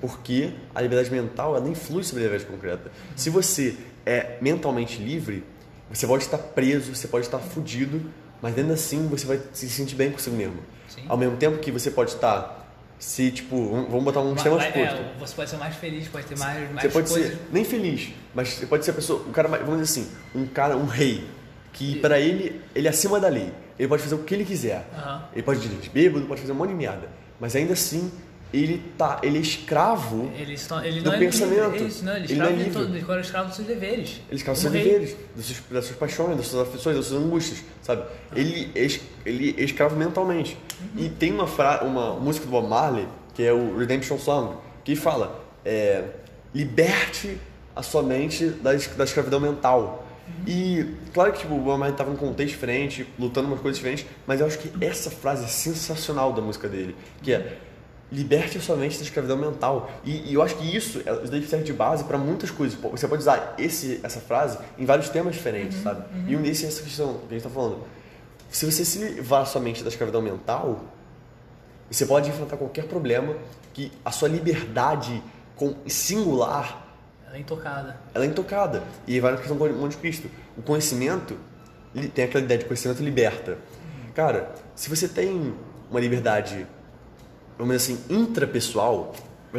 Porque 0.00 0.50
a 0.74 0.80
liberdade 0.80 1.10
mental 1.10 1.56
ela 1.56 1.68
influi 1.68 2.02
sobre 2.02 2.22
a 2.24 2.26
liberdade 2.26 2.50
concreta. 2.50 2.90
Se 3.14 3.28
você 3.28 3.76
é 4.06 4.38
mentalmente 4.40 5.02
livre, 5.02 5.44
você 5.90 6.06
pode 6.06 6.24
estar 6.24 6.38
preso, 6.38 6.94
você 6.94 7.06
pode 7.06 7.26
estar 7.26 7.38
fudido, 7.38 8.00
mas 8.40 8.56
ainda 8.56 8.74
assim 8.74 9.06
você 9.08 9.26
vai 9.26 9.40
se 9.52 9.68
sentir 9.68 9.96
bem 9.96 10.10
consigo 10.10 10.36
mesmo. 10.36 10.58
Sim. 10.88 11.02
Ao 11.08 11.16
mesmo 11.16 11.36
tempo 11.36 11.58
que 11.58 11.70
você 11.70 11.90
pode 11.90 12.10
estar 12.10 12.60
se, 12.98 13.30
tipo, 13.30 13.86
vamos 13.88 14.04
botar 14.04 14.20
um 14.20 14.34
sistema 14.34 14.56
oposto. 14.56 14.78
é, 14.78 15.12
você 15.18 15.34
pode 15.34 15.50
ser 15.50 15.56
mais 15.56 15.74
feliz, 15.76 16.06
pode 16.08 16.26
ter 16.26 16.38
mais, 16.38 16.70
mais 16.70 16.82
Você 16.82 16.88
pode 16.90 17.08
coisas. 17.10 17.30
ser 17.30 17.38
nem 17.50 17.64
feliz, 17.64 18.10
mas 18.34 18.48
você 18.50 18.66
pode 18.66 18.84
ser 18.84 18.90
a 18.90 18.94
pessoa, 18.94 19.24
um 19.26 19.32
cara, 19.32 19.48
vamos 19.48 19.80
dizer 19.80 20.00
assim, 20.02 20.10
um 20.34 20.46
cara, 20.46 20.76
um 20.76 20.84
rei, 20.84 21.26
que 21.72 21.98
pra 22.00 22.20
ele, 22.20 22.60
ele 22.74 22.86
é 22.86 22.90
acima 22.90 23.18
da 23.18 23.28
lei. 23.28 23.50
Ele 23.78 23.88
pode 23.88 24.02
fazer 24.02 24.14
o 24.14 24.18
que 24.18 24.34
ele 24.34 24.44
quiser. 24.44 24.86
Aham. 24.94 25.24
Ele 25.32 25.42
pode 25.42 25.60
dirigir 25.60 25.90
bêbado, 25.90 26.26
pode 26.26 26.42
fazer 26.42 26.52
um 26.52 26.56
monte 26.56 26.68
de 26.70 26.74
merda. 26.74 27.08
Mas 27.40 27.56
ainda 27.56 27.72
assim, 27.72 28.12
ele 28.52 28.82
tá, 28.98 29.20
ele 29.22 29.38
é 29.38 29.40
escravo. 29.40 30.30
Ele, 30.36 30.56
ele 30.84 31.00
Do 31.02 31.12
é 31.12 31.18
pensamento. 31.18 31.70
livre. 31.72 31.86
Isso, 31.86 32.04
não, 32.04 32.12
ele, 32.16 32.24
Ele 32.24 32.32
escravo 32.32 32.50
não 32.50 32.56
é 32.56 32.58
de 32.58 32.64
livre. 32.64 32.72
todo- 32.82 32.96
ele 32.96 33.18
é 33.18 33.20
escravo 33.20 33.46
dos 33.48 33.56
seus 33.56 33.68
deveres. 33.68 34.20
Ele 34.28 34.36
escrava 34.36 34.54
dos 34.56 34.62
Como 34.64 34.72
seus 34.72 34.72
rei. 34.74 34.82
deveres, 34.84 35.16
dos 35.36 35.46
seus- 35.46 35.60
das 35.70 35.84
suas 35.84 35.96
paixões, 35.98 36.36
das 36.36 36.46
suas 36.46 36.68
aflições, 36.68 36.96
das 36.96 37.06
suas 37.06 37.22
angústias, 37.22 37.62
sabe? 37.82 38.02
Ele, 38.34 38.70
é, 38.74 38.86
ele 39.24 39.54
é 39.58 39.62
escravo 39.64 39.94
mentalmente. 39.96 40.56
E 40.96 41.08
tem 41.08 41.32
uma, 41.32 41.46
fra 41.46 41.84
uma 41.84 42.14
música 42.14 42.44
do 42.46 42.50
Bob 42.50 42.68
Marley, 42.68 43.06
que 43.34 43.42
é 43.42 43.52
o 43.52 43.76
Redemption 43.78 44.18
Song, 44.18 44.56
que 44.84 44.96
fala 44.96 45.44
é, 45.64 46.04
liberte 46.54 47.38
a 47.76 47.82
sua 47.82 48.02
mente 48.02 48.46
da, 48.48 48.72
da 48.72 49.04
escravidão 49.04 49.38
mental. 49.40 50.06
E 50.46 50.86
claro 51.12 51.32
que 51.32 51.40
tipo, 51.40 51.54
o 51.54 51.58
Bob 51.58 51.70
Marley 51.78 51.90
estava 51.92 52.10
num 52.10 52.16
contexto 52.16 52.52
diferente, 52.52 53.06
lutando 53.18 53.48
umas 53.48 53.60
coisas 53.60 53.78
diferentes, 53.78 54.06
mas 54.26 54.40
eu 54.40 54.46
acho 54.46 54.58
que 54.58 54.84
essa 54.84 55.10
frase 55.10 55.44
é 55.44 55.48
sensacional 55.48 56.32
da 56.32 56.40
música 56.40 56.68
dele, 56.68 56.94
que 57.22 57.32
é 57.32 57.58
liberte 58.12 58.58
a 58.58 58.60
sua 58.60 58.76
mente 58.76 58.96
da 58.98 59.04
escravidão 59.04 59.36
mental. 59.36 59.90
E, 60.04 60.30
e 60.30 60.34
eu 60.34 60.42
acho 60.42 60.56
que 60.56 60.64
isso, 60.76 61.00
é- 61.06 61.36
isso 61.38 61.48
serve 61.48 61.64
de 61.64 61.72
base 61.72 62.04
para 62.04 62.18
muitas 62.18 62.50
coisas. 62.50 62.78
Você 62.80 63.06
pode 63.06 63.22
usar 63.22 63.54
esse, 63.58 64.00
essa 64.02 64.20
frase 64.20 64.58
em 64.78 64.84
vários 64.84 65.08
temas 65.08 65.34
diferentes, 65.34 65.80
sabe? 65.82 66.02
E 66.26 66.36
um 66.36 66.42
desses 66.42 66.64
é 66.64 66.68
essa 66.68 66.82
questão 66.82 67.14
que 67.14 67.26
a 67.26 67.28
gente 67.28 67.36
está 67.38 67.50
falando. 67.50 67.78
Se 68.50 68.66
você 68.70 68.84
se 68.84 68.98
livrar 68.98 69.42
a 69.42 69.44
sua 69.44 69.60
mente 69.60 69.82
da 69.84 69.88
escravidão 69.88 70.20
mental, 70.20 70.84
você 71.88 72.04
pode 72.04 72.28
enfrentar 72.28 72.56
qualquer 72.56 72.84
problema 72.86 73.34
que 73.72 73.92
a 74.04 74.10
sua 74.10 74.28
liberdade 74.28 75.22
com 75.54 75.74
singular 75.86 76.86
Ela 77.26 77.36
é 77.36 77.40
intocada. 77.40 77.96
ela 78.14 78.24
é 78.24 78.28
intocada. 78.28 78.82
E 79.06 79.20
vai 79.20 79.30
na 79.32 79.38
questão 79.38 79.56
do 79.56 79.72
Monte 79.74 79.96
Cristo. 79.98 80.28
O 80.56 80.62
conhecimento, 80.62 81.36
tem 82.14 82.24
aquela 82.24 82.42
ideia 82.44 82.58
de 82.58 82.64
conhecimento 82.64 83.02
liberta. 83.02 83.56
Cara, 84.14 84.52
se 84.74 84.88
você 84.88 85.06
tem 85.06 85.54
uma 85.88 86.00
liberdade, 86.00 86.66
vamos 87.66 87.82
dizer 87.82 87.94
assim, 87.94 88.14
intrapessoal, 88.14 89.12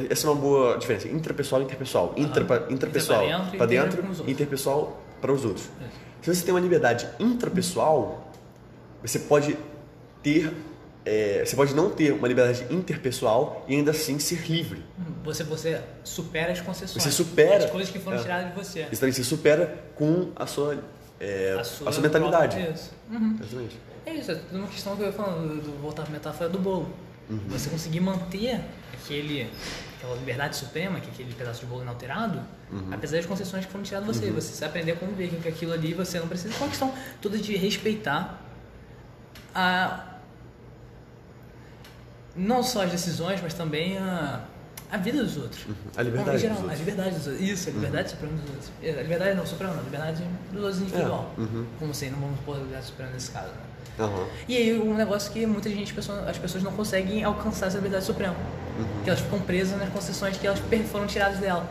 essa 0.09 0.27
é 0.27 0.29
uma 0.29 0.39
boa 0.39 0.77
diferença. 0.77 1.07
Intrapessoal 1.07 1.61
e 1.61 1.65
interpessoal. 1.65 2.13
Intra, 2.17 2.43
intrapessoal 2.69 3.25
dentro 3.27 3.57
para 3.57 3.65
dentro, 3.65 4.07
outros. 4.07 4.27
interpessoal 4.29 5.01
para 5.21 5.31
os 5.31 5.45
outros. 5.45 5.69
Se 6.21 6.33
você 6.33 6.43
tem 6.45 6.53
uma 6.53 6.59
liberdade 6.59 7.07
intrapessoal, 7.19 8.31
você 9.01 9.19
pode 9.19 9.57
ter. 10.23 10.53
é, 11.03 11.43
você 11.43 11.55
pode 11.55 11.73
não 11.75 11.89
ter 11.89 12.11
uma 12.13 12.27
liberdade 12.27 12.65
interpessoal 12.69 13.65
e 13.67 13.75
ainda 13.75 13.89
assim 13.91 14.19
ser 14.19 14.47
livre. 14.49 14.83
Você, 15.23 15.43
você 15.43 15.81
supera 16.03 16.51
as 16.51 16.61
concessões. 16.61 17.03
Você 17.03 17.11
supera. 17.11 17.65
As 17.65 17.71
coisas 17.71 17.89
que 17.91 17.97
foram 17.99 18.17
É. 18.17 18.21
tiradas 18.21 18.49
de 18.49 18.55
você. 18.55 18.83
Também 18.83 19.11
se 19.11 19.23
supera 19.25 19.83
com 19.95 20.29
a 20.35 20.45
sua, 20.45 20.77
é, 21.19 21.57
a 21.59 21.63
sua, 21.63 21.91
mentalidade. 21.99 22.55
própria- 22.55 22.73
Isso. 22.75 22.91
Uhum. 23.11 23.35
Exatamente. 23.41 23.79
É 24.05 24.13
isso, 24.13 24.31
é 24.31 24.35
tudo 24.35 24.57
uma 24.59 24.67
questão 24.67 24.95
que 24.95 25.01
eu 25.03 25.07
ia 25.07 25.11
falando, 25.13 25.55
do, 25.55 25.61
do 25.71 25.81
voltar 25.81 26.03
para 26.03 26.11
a 26.11 26.13
metáfora 26.13 26.49
do 26.49 26.57
bolo. 26.59 26.89
Uhum. 27.31 27.39
Você 27.49 27.69
conseguir 27.69 27.99
manter 28.01 28.59
aquele, 28.93 29.49
aquela 29.97 30.15
liberdade 30.15 30.55
suprema, 30.57 30.99
que 30.99 31.07
é 31.07 31.11
aquele 31.13 31.33
pedaço 31.33 31.61
de 31.61 31.65
bolo 31.65 31.81
inalterado, 31.81 32.41
Uhum. 32.71 32.87
apesar 32.91 33.17
das 33.17 33.25
concessões 33.25 33.65
que 33.65 33.71
foram 33.71 33.83
tiradas 33.83 34.07
de 34.19 34.25
você. 34.27 34.31
Você 34.31 34.53
se 34.53 34.63
aprender 34.65 34.91
a 34.91 34.95
conviver 34.95 35.29
com 35.41 35.47
aquilo 35.49 35.73
ali, 35.73 35.93
você 35.93 36.19
não 36.19 36.27
precisa. 36.27 36.53
É 36.53 36.57
uma 36.57 36.69
questão 36.69 36.93
toda 37.21 37.37
de 37.37 37.55
respeitar 37.55 38.39
a. 39.55 40.07
Não 42.35 42.63
só 42.63 42.83
as 42.83 42.91
decisões, 42.91 43.41
mas 43.41 43.53
também 43.53 43.97
a, 43.97 44.41
a 44.91 44.97
vida 44.97 45.23
dos 45.23 45.37
outros. 45.37 45.61
A 45.95 46.01
liberdade 46.03 46.37
geral, 46.39 46.55
dos 46.57 46.63
A 46.63 46.67
outros. 46.67 46.79
liberdade 46.79 47.15
dos 47.15 47.27
outros. 47.27 47.49
Isso, 47.49 47.69
a 47.69 47.71
liberdade 47.71 48.09
suprema 48.09 48.33
dos 48.37 48.49
outros. 48.49 48.71
É, 48.83 48.89
A 48.91 49.01
liberdade 49.03 49.35
não, 49.37 49.45
suprema 49.45 49.73
não, 49.73 49.79
a 49.79 49.83
liberdade 49.83 50.23
dos 50.51 50.63
outros 50.63 50.81
individual. 50.81 51.31
É, 51.37 51.41
uhum. 51.41 51.65
Como 51.79 51.91
assim, 51.91 52.09
não 52.09 52.19
vamos 52.19 52.39
pôr 52.41 52.55
a 52.55 52.59
liberdade 52.59 52.85
suprema 52.85 53.11
nesse 53.13 53.31
caso, 53.31 53.47
né? 53.47 53.61
Aham. 53.99 54.25
E 54.47 54.57
aí 54.57 54.79
um 54.79 54.93
negócio 54.95 55.31
que 55.31 55.45
muita 55.45 55.69
gente, 55.69 55.93
as 56.27 56.37
pessoas 56.37 56.63
não 56.63 56.71
conseguem 56.71 57.23
alcançar 57.23 57.67
essa 57.67 57.77
liberdade 57.77 58.05
suprema. 58.05 58.35
Uhum. 58.79 59.03
Que 59.03 59.09
elas 59.09 59.21
ficam 59.21 59.39
presas 59.39 59.77
nas 59.79 59.89
concessões 59.89 60.37
que 60.37 60.47
elas 60.47 60.59
foram 60.91 61.05
tiradas 61.07 61.39
dela. 61.39 61.69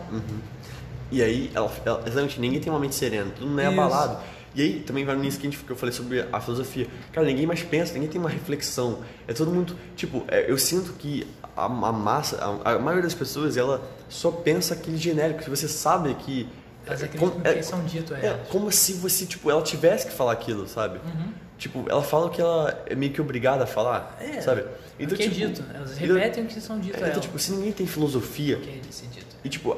E 1.10 1.22
aí, 1.22 1.50
ela, 1.54 1.72
ela- 1.84 2.02
exatamente, 2.06 2.40
ninguém 2.40 2.60
tem 2.60 2.70
uma 2.72 2.78
mente 2.78 2.94
serena, 2.94 3.30
tudo 3.36 3.50
não 3.50 3.58
é 3.58 3.64
Isso. 3.70 3.80
abalado. 3.80 4.18
E 4.54 4.62
aí, 4.62 4.80
também 4.80 5.04
vai 5.04 5.16
nisso 5.16 5.38
que, 5.38 5.46
a 5.46 5.50
gente, 5.50 5.62
que 5.62 5.70
eu 5.70 5.76
falei 5.76 5.92
sobre 5.92 6.24
a 6.32 6.40
filosofia. 6.40 6.86
Cara, 7.12 7.26
ninguém 7.26 7.46
mais 7.46 7.62
pensa, 7.62 7.94
ninguém 7.94 8.08
tem 8.08 8.20
uma 8.20 8.30
reflexão. 8.30 9.00
É 9.26 9.32
todo 9.32 9.50
mundo, 9.50 9.76
tipo, 9.96 10.24
é, 10.28 10.50
eu 10.50 10.58
sinto 10.58 10.92
que 10.94 11.26
a, 11.60 11.88
a 11.88 11.92
massa, 11.92 12.60
a, 12.64 12.72
a 12.72 12.78
maioria 12.78 13.02
das 13.02 13.14
pessoas, 13.14 13.56
ela 13.56 13.80
só 14.08 14.30
pensa 14.30 14.74
aquele 14.74 14.96
genérico, 14.96 15.42
que 15.42 15.50
você 15.50 15.68
sabe 15.68 16.14
que... 16.14 16.48
Elas 16.86 17.02
é, 17.02 17.04
acreditam 17.04 17.28
como- 17.30 17.42
que 17.42 17.48
é- 17.48 17.52
eles 17.52 17.66
são 17.66 17.84
dito 17.84 18.14
a 18.14 18.18
É, 18.18 18.26
elas. 18.26 18.48
como 18.48 18.72
se 18.72 18.94
você, 18.94 19.26
tipo, 19.26 19.50
ela 19.50 19.62
tivesse 19.62 20.06
que 20.06 20.12
falar 20.12 20.32
aquilo, 20.32 20.66
sabe? 20.66 20.98
Uhum. 21.04 21.32
Tipo, 21.58 21.84
ela 21.90 22.02
fala 22.02 22.30
que 22.30 22.40
ela 22.40 22.82
é 22.86 22.94
meio 22.94 23.12
que 23.12 23.20
obrigada 23.20 23.64
a 23.64 23.66
falar, 23.66 24.16
É, 24.18 24.40
sabe? 24.40 24.62
o 24.98 25.06
que 25.06 25.22
é 25.22 25.26
dito. 25.28 25.62
Elas 25.74 25.96
repetem 25.98 26.44
o 26.44 26.46
que 26.46 26.58
são 26.60 26.80
dito 26.80 26.94
a 26.94 26.96
é, 26.96 27.00
então, 27.00 27.12
ela. 27.12 27.20
tipo, 27.20 27.38
se 27.38 27.52
ninguém 27.52 27.70
tem 27.72 27.86
filosofia, 27.86 28.56
O 28.56 28.60
que 28.60 28.70
é 28.70 28.80
dito. 29.12 29.29
E 29.44 29.48
tipo, 29.48 29.74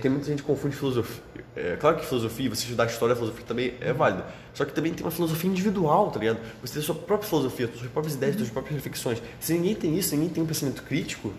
tem 0.00 0.10
muita 0.10 0.26
gente 0.26 0.42
que 0.42 0.46
confunde 0.46 0.76
filosofia. 0.76 1.22
É, 1.56 1.76
claro 1.76 1.96
que 1.98 2.06
filosofia, 2.06 2.48
você 2.48 2.62
estudar 2.62 2.86
história, 2.86 3.14
filosofia 3.16 3.44
também 3.46 3.70
Uhum. 3.70 3.76
é 3.80 3.92
válido. 3.92 4.24
Só 4.54 4.64
que 4.64 4.72
também 4.72 4.92
tem 4.94 5.04
uma 5.04 5.10
filosofia 5.10 5.50
individual, 5.50 6.10
tá 6.10 6.20
ligado? 6.20 6.38
Você 6.62 6.74
tem 6.74 6.82
a 6.82 6.86
sua 6.86 6.94
própria 6.94 7.28
filosofia, 7.28 7.68
suas 7.76 7.90
próprias 7.90 8.14
ideias, 8.14 8.34
Uhum. 8.36 8.40
suas 8.40 8.50
próprias 8.50 8.74
reflexões. 8.76 9.22
Se 9.40 9.52
ninguém 9.54 9.74
tem 9.74 9.98
isso, 9.98 10.14
ninguém 10.14 10.30
tem 10.30 10.42
um 10.42 10.46
pensamento 10.46 10.82
crítico, 10.84 11.32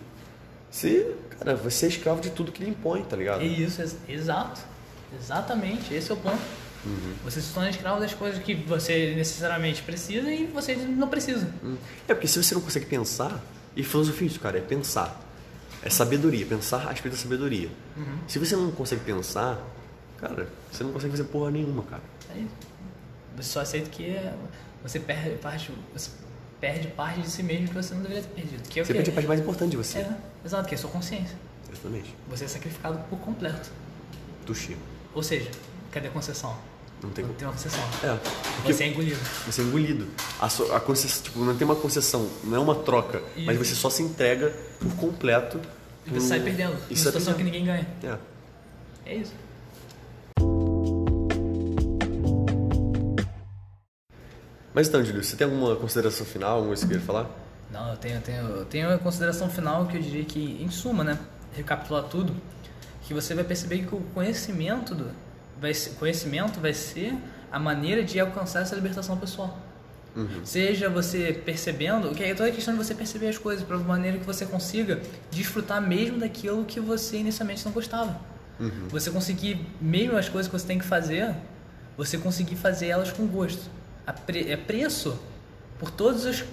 você, 0.70 1.14
cara, 1.38 1.54
você 1.56 1.86
é 1.86 1.88
escravo 1.88 2.20
de 2.20 2.30
tudo 2.30 2.52
que 2.52 2.62
lhe 2.62 2.70
impõe, 2.70 3.02
tá 3.04 3.16
ligado? 3.16 3.40
É 3.42 3.46
isso, 3.46 3.80
ex- 3.80 3.96
exato. 4.08 4.60
Exatamente, 5.18 5.92
esse 5.94 6.10
é 6.10 6.14
o 6.14 6.16
ponto. 6.16 6.40
Uhum. 6.84 7.14
Você 7.24 7.40
se 7.40 7.52
torna 7.52 7.70
escravo 7.70 8.00
das 8.00 8.12
coisas 8.12 8.42
que 8.42 8.54
você 8.54 9.14
necessariamente 9.14 9.82
precisa 9.82 10.30
e 10.32 10.46
você 10.46 10.74
não 10.74 11.06
precisa. 11.08 11.48
Hum. 11.62 11.76
É 12.08 12.14
porque 12.14 12.26
se 12.26 12.42
você 12.42 12.54
não 12.54 12.60
consegue 12.62 12.86
pensar, 12.86 13.40
e 13.76 13.82
filosofia 13.84 14.26
é 14.26 14.30
isso, 14.30 14.40
cara, 14.40 14.58
é 14.58 14.60
pensar. 14.60 15.20
É 15.84 15.90
sabedoria, 15.90 16.46
pensar 16.46 16.86
a 16.86 16.90
respeito 16.90 17.14
da 17.14 17.20
sabedoria. 17.20 17.68
Uhum. 17.96 18.18
Se 18.28 18.38
você 18.38 18.54
não 18.54 18.70
consegue 18.70 19.02
pensar, 19.04 19.58
cara, 20.18 20.48
você 20.70 20.84
não 20.84 20.92
consegue 20.92 21.10
fazer 21.12 21.24
porra 21.24 21.50
nenhuma, 21.50 21.82
cara. 21.82 22.02
É 22.34 22.38
isso. 22.38 22.54
Você 23.36 23.48
só 23.50 23.60
aceita 23.60 23.90
que 23.90 24.06
é- 24.06 24.34
você 24.82 25.00
perde 25.00 25.36
parte, 25.38 25.72
você 25.92 26.10
perde 26.60 26.88
parte 26.88 27.20
de 27.22 27.30
si 27.30 27.42
mesmo 27.42 27.68
que 27.68 27.74
você 27.74 27.94
não 27.94 28.02
deveria 28.02 28.22
ter 28.22 28.28
perdido. 28.34 28.68
Que 28.68 28.78
é 28.78 28.82
o 28.82 28.86
Você 28.86 28.94
perde 28.94 29.10
a 29.10 29.14
parte 29.14 29.26
mais 29.26 29.40
importante 29.40 29.70
de 29.72 29.76
você. 29.76 29.98
É, 29.98 30.16
exato, 30.44 30.68
que 30.68 30.74
é 30.74 30.78
a 30.78 30.80
sua 30.80 30.90
consciência. 30.90 31.36
Exatamente. 31.72 32.14
Você 32.28 32.44
é 32.44 32.48
sacrificado 32.48 32.98
por 33.08 33.18
completo. 33.18 33.70
Tuxi. 34.46 34.76
Ou 35.14 35.22
seja, 35.22 35.50
cadê 35.90 36.08
a 36.08 36.10
concessão? 36.10 36.56
Não 37.02 37.10
tem 37.10 37.24
Não 37.24 37.34
tem 37.34 37.46
uma 37.48 37.52
concessão. 37.52 37.80
É. 38.04 38.16
Porque 38.56 38.72
Você 38.72 38.84
é 38.84 38.86
engolido. 38.88 39.20
você 39.46 39.60
é 39.60 39.64
engolido. 39.64 40.06
A, 40.40 40.48
so- 40.48 40.72
a 40.72 40.80
concessão, 40.80 41.22
tipo, 41.24 41.40
não 41.44 41.56
tem 41.56 41.64
uma 41.64 41.74
concessão, 41.76 42.28
não 42.44 42.56
é 42.56 42.60
uma 42.60 42.74
troca, 42.76 43.20
mas 43.44 43.56
Isso. 43.56 43.64
você 43.64 43.74
só 43.74 43.90
se 43.90 44.02
entrega 44.02 44.52
por 44.78 44.94
completo. 44.96 45.60
E 46.06 46.10
você 46.10 46.28
sai 46.28 46.40
perdendo. 46.40 46.72
E 46.72 46.74
Uma 46.74 46.96
sai 46.96 46.96
situação 46.96 47.34
que 47.34 47.42
perdendo. 47.42 47.60
ninguém 47.60 47.64
ganha. 47.64 48.18
É. 49.04 49.10
É 49.12 49.16
isso. 49.16 49.32
Mas 54.74 54.88
então, 54.88 55.04
Júlio, 55.04 55.22
você 55.22 55.36
tem 55.36 55.44
alguma 55.44 55.76
consideração 55.76 56.24
final, 56.24 56.50
alguma 56.52 56.68
coisa 56.68 56.82
que 56.86 56.88
você 56.94 56.98
queira 56.98 57.04
falar? 57.06 57.30
Não, 57.70 57.90
eu 57.90 57.96
tenho, 57.96 58.14
eu 58.16 58.20
tenho, 58.22 58.38
eu 58.46 58.64
tenho 58.64 58.94
a 58.94 58.98
consideração 58.98 59.48
final 59.50 59.86
que 59.86 59.96
eu 59.96 60.02
diria 60.02 60.24
que, 60.24 60.62
em 60.62 60.70
suma, 60.70 61.04
né, 61.04 61.18
recapitular 61.54 62.04
tudo, 62.04 62.34
que 63.02 63.12
você 63.12 63.34
vai 63.34 63.44
perceber 63.44 63.84
que 63.86 63.94
o 63.94 64.00
conhecimento 64.14 64.94
do, 64.94 65.10
vai 65.62 65.72
ser, 65.72 65.90
conhecimento 65.90 66.60
vai 66.60 66.74
ser 66.74 67.14
a 67.50 67.58
maneira 67.58 68.02
de 68.02 68.18
alcançar 68.20 68.60
essa 68.62 68.74
libertação 68.74 69.16
pessoal. 69.16 69.58
Seja 70.44 70.90
você 70.90 71.32
percebendo, 71.32 72.10
o 72.10 72.14
que 72.14 72.22
é 72.22 72.34
toda 72.34 72.50
a 72.50 72.52
questão 72.52 72.74
de 72.76 72.84
você 72.84 72.94
perceber 72.94 73.28
as 73.28 73.38
coisas 73.38 73.64
para 73.64 73.78
maneira 73.78 74.18
que 74.18 74.26
você 74.26 74.44
consiga 74.44 75.00
desfrutar 75.30 75.80
mesmo 75.80 76.18
daquilo 76.18 76.64
que 76.66 76.78
você 76.80 77.16
inicialmente 77.16 77.64
não 77.64 77.72
gostava. 77.72 78.20
Você 78.90 79.10
conseguir, 79.10 79.64
mesmo 79.80 80.18
as 80.18 80.28
coisas 80.28 80.50
que 80.50 80.58
você 80.58 80.66
tem 80.66 80.78
que 80.78 80.84
fazer, 80.84 81.34
você 81.96 82.18
conseguir 82.18 82.56
fazer 82.56 82.88
elas 82.88 83.10
com 83.10 83.26
gosto. 83.26 83.70
Pre- 84.26 84.50
é 84.50 84.56
preço 84.56 85.18
por 85.78 85.90
todos 85.90 86.24
os 86.26 86.44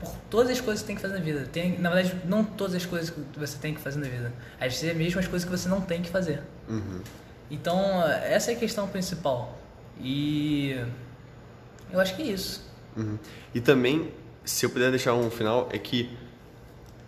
por 0.00 0.12
todas 0.28 0.50
as 0.52 0.60
coisas 0.60 0.82
que 0.82 0.86
você 0.86 0.86
tem 0.86 0.96
que 0.96 1.02
fazer 1.02 1.14
na 1.14 1.20
vida. 1.24 1.48
Tem, 1.50 1.78
na 1.78 1.88
verdade, 1.90 2.20
não 2.26 2.44
todas 2.44 2.74
as 2.74 2.84
coisas 2.84 3.10
que 3.10 3.38
você 3.38 3.56
tem 3.58 3.72
que 3.74 3.80
fazer 3.80 3.98
na 3.98 4.08
vida. 4.08 4.32
Às 4.60 4.74
vezes 4.74 4.90
é 4.90 4.94
mesmo 4.94 5.18
as 5.18 5.26
coisas 5.26 5.48
que 5.48 5.56
você 5.56 5.68
não 5.68 5.80
tem 5.80 6.02
que 6.02 6.10
fazer. 6.10 6.40
Então, 7.50 8.02
essa 8.08 8.50
é 8.50 8.54
a 8.54 8.58
questão 8.58 8.88
principal. 8.88 9.58
E 10.00 10.76
eu 11.92 12.00
acho 12.00 12.16
que 12.16 12.22
é 12.22 12.26
isso. 12.26 12.64
Uhum. 12.96 13.18
E 13.54 13.60
também, 13.60 14.12
se 14.44 14.66
eu 14.66 14.70
puder 14.70 14.90
deixar 14.90 15.14
um 15.14 15.30
final, 15.30 15.68
é 15.72 15.78
que 15.78 16.10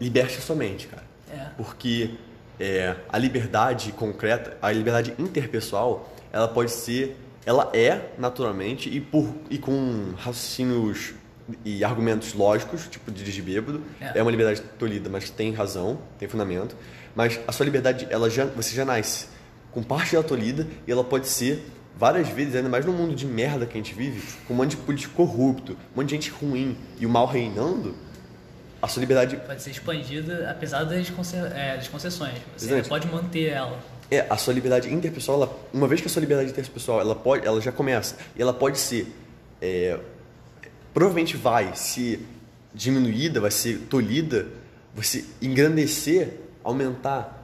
liberte 0.01 0.38
a 0.38 0.40
sua 0.40 0.57
mente, 0.57 0.87
cara. 0.87 1.05
É. 1.33 1.49
Porque 1.57 2.14
é, 2.61 2.94
a 3.09 3.18
liberdade 3.18 3.92
concreta, 3.92 4.57
a 4.61 4.70
liberdade 4.70 5.14
interpessoal, 5.18 6.12
ela 6.33 6.49
pode 6.49 6.70
ser, 6.70 7.16
ela 7.44 7.70
é 7.72 8.11
naturalmente 8.18 8.88
e 8.88 9.01
por 9.01 9.35
e 9.51 9.59
com 9.59 10.12
raciocínios 10.16 11.14
e 11.64 11.85
argumentos 11.85 12.35
lógicos, 12.35 12.88
tipo 12.88 13.11
de 13.11 13.18
dirigir 13.18 13.44
bêbado, 13.44 13.83
É. 14.01 14.18
é. 14.18 14.22
uma 14.22 14.31
liberdade 14.31 14.62
tolhida, 14.79 15.09
mas 15.09 15.31
tem 15.31 15.53
razão, 15.53 15.99
tem 16.18 16.29
fundamento. 16.29 16.77
Mas 17.14 17.40
a 17.46 17.53
sua 17.53 17.64
liberdade, 17.64 18.07
ela 18.11 18.29
já, 18.29 18.44
você 18.44 18.75
já 18.75 18.85
nasce 18.85 19.29
com 19.77 19.83
parte 19.83 20.12
dela 20.12 20.25
tolhida 20.25 20.67
e 20.87 20.91
ela 20.91 21.05
pode 21.05 21.29
ser 21.29 21.62
várias 21.99 22.31
vezes, 22.31 22.55
ainda 22.57 22.69
mais 22.71 22.87
no 22.87 22.93
mundo 22.95 23.15
de 23.15 23.27
merda 23.27 23.67
que 23.67 23.75
a 23.75 23.77
gente 23.77 23.95
vive, 23.95 24.23
com 24.49 24.55
um 24.55 24.57
monte 24.57 24.71
de 24.71 24.79
político 24.79 25.12
corrupto, 25.15 25.73
um 25.95 26.01
monte 26.01 26.09
de 26.09 26.15
gente 26.15 26.31
ruim 26.31 26.79
e 26.99 27.05
o 27.05 27.11
mal 27.11 27.27
reinando, 27.27 27.95
a 28.81 28.89
sua 28.89 29.01
liberdade 29.01 29.37
Pode 29.47 29.61
ser 29.62 29.73
expandida 29.73 30.51
apesar 30.51 30.85
das, 30.85 31.11
conce- 31.11 31.37
é, 31.37 31.77
das 31.77 31.89
concessões. 31.89 32.33
Você 32.57 32.65
Exatamente. 32.65 32.89
pode 32.89 33.07
manter 33.09 33.49
ela. 33.51 33.79
É, 34.11 34.25
a 34.31 34.37
sua 34.39 34.55
liberdade 34.55 34.91
interpessoal, 34.91 35.43
ela, 35.43 35.59
uma 35.75 35.87
vez 35.87 36.01
que 36.01 36.07
a 36.07 36.11
sua 36.11 36.21
liberdade 36.21 36.49
interpessoal, 36.51 36.99
ela 36.99 37.15
pode, 37.15 37.47
ela 37.47 37.61
já 37.61 37.71
começa 37.73 38.17
e 38.35 38.41
ela 38.41 38.55
pode 38.55 38.79
ser, 38.79 39.12
é, 39.61 39.99
provavelmente 40.95 41.37
vai 41.37 41.75
ser 41.77 42.27
diminuída, 42.73 43.41
vai 43.43 43.51
ser 43.51 43.79
tolhida, 43.91 44.47
você 44.95 45.23
engrandecer, 45.43 46.41
aumentar 46.65 47.36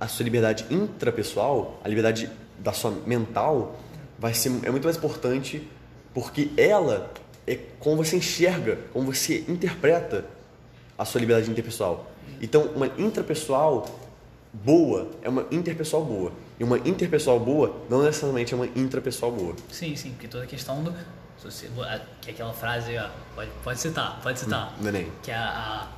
a 0.00 0.08
sua 0.08 0.24
liberdade 0.24 0.64
intrapessoal, 0.70 1.78
a 1.84 1.88
liberdade 1.88 2.30
da 2.58 2.72
sua 2.72 2.90
mental, 2.90 3.78
vai 4.18 4.34
ser 4.34 4.48
é 4.64 4.70
muito 4.70 4.84
mais 4.84 4.96
importante 4.96 5.68
porque 6.12 6.50
ela 6.56 7.12
é 7.46 7.56
como 7.78 7.96
você 7.96 8.16
enxerga, 8.16 8.78
como 8.92 9.12
você 9.12 9.44
interpreta 9.46 10.24
a 10.98 11.04
sua 11.04 11.20
liberdade 11.20 11.50
interpessoal. 11.50 12.10
Então, 12.40 12.62
uma 12.74 12.86
intrapessoal 12.98 13.86
boa 14.52 15.10
é 15.22 15.28
uma 15.28 15.46
interpessoal 15.50 16.04
boa. 16.04 16.32
E 16.58 16.64
uma 16.64 16.78
interpessoal 16.78 17.38
boa 17.40 17.74
não 17.88 18.02
necessariamente 18.02 18.52
é 18.52 18.56
uma 18.56 18.66
intrapessoal 18.66 19.32
boa. 19.32 19.54
Sim, 19.70 19.96
sim, 19.96 20.10
porque 20.10 20.28
toda 20.28 20.44
a 20.44 20.46
questão 20.46 20.82
do. 20.82 20.94
Que 22.20 22.30
é 22.30 22.32
aquela 22.32 22.52
frase, 22.52 22.92
pode, 23.34 23.50
pode 23.64 23.80
citar, 23.80 24.20
pode 24.22 24.38
citar. 24.38 24.74
Hum, 24.78 24.84
neném. 24.84 25.10
Que 25.22 25.30
a, 25.30 25.48
a, 25.48 25.88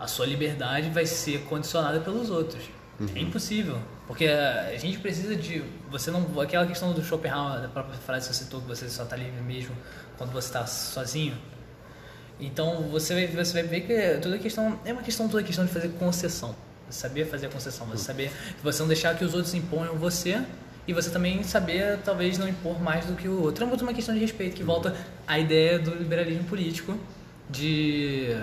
a 0.00 0.06
sua 0.06 0.24
liberdade 0.24 0.88
vai 0.88 1.04
ser 1.04 1.42
condicionada 1.42 2.00
pelos 2.00 2.30
outros. 2.30 2.64
Uhum. 2.98 3.08
É 3.14 3.20
impossível. 3.20 3.78
Porque 4.06 4.26
a 4.26 4.76
gente 4.78 4.98
precisa 4.98 5.36
de. 5.36 5.62
Você 5.90 6.10
não. 6.10 6.40
Aquela 6.40 6.66
questão 6.66 6.92
do 6.92 7.04
Schopenhauer, 7.04 7.60
da 7.60 7.68
própria 7.68 7.98
frase 7.98 8.28
que 8.28 8.34
você 8.34 8.44
citou, 8.44 8.60
que 8.62 8.66
você 8.66 8.88
só 8.88 9.04
está 9.04 9.14
livre 9.14 9.40
mesmo 9.42 9.76
quando 10.16 10.32
você 10.32 10.48
está 10.48 10.66
sozinho. 10.66 11.36
Então 12.40 12.88
você 12.88 13.14
vai, 13.14 13.26
você 13.26 13.52
vai 13.52 13.62
ver 13.62 13.80
que 13.82 14.20
toda 14.20 14.38
questão. 14.38 14.80
É 14.84 14.92
uma 14.92 15.02
questão 15.02 15.28
toda 15.28 15.42
questão 15.42 15.66
de 15.66 15.70
fazer 15.70 15.88
concessão. 15.90 16.56
Você 16.88 16.98
saber 16.98 17.26
fazer 17.26 17.46
a 17.46 17.50
concessão, 17.50 17.86
você 17.86 18.04
saber. 18.04 18.32
Você 18.62 18.80
não 18.80 18.88
deixar 18.88 19.14
que 19.16 19.24
os 19.24 19.34
outros 19.34 19.54
imponham 19.54 19.96
você 19.96 20.42
e 20.88 20.92
você 20.92 21.10
também 21.10 21.42
saber, 21.42 21.98
talvez, 21.98 22.38
não 22.38 22.48
impor 22.48 22.80
mais 22.80 23.04
do 23.04 23.14
que 23.14 23.28
o 23.28 23.42
outro. 23.42 23.64
É 23.64 23.66
muito 23.66 23.82
uma 23.82 23.94
questão 23.94 24.14
de 24.14 24.20
respeito 24.20 24.56
que 24.56 24.64
volta 24.64 24.96
à 25.26 25.38
ideia 25.38 25.78
do 25.78 25.94
liberalismo 25.94 26.44
político 26.44 26.98
de 27.48 28.34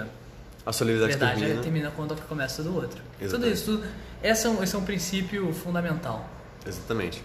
a 0.68 0.74
solidariedade 0.74 1.18
Verdade 1.20 1.40
termina. 1.40 1.62
termina 1.64 1.92
quando 1.96 2.16
começa 2.28 2.62
do 2.62 2.76
outro. 2.76 3.02
Exatamente. 3.22 3.32
Tudo 3.32 3.54
isso, 3.54 3.66
tudo, 3.66 3.88
esse, 4.22 4.48
é 4.48 4.64
esse 4.64 4.76
é 4.76 4.78
um 4.78 4.84
princípio 4.84 5.54
fundamental. 5.54 6.30
Exatamente. 6.66 7.24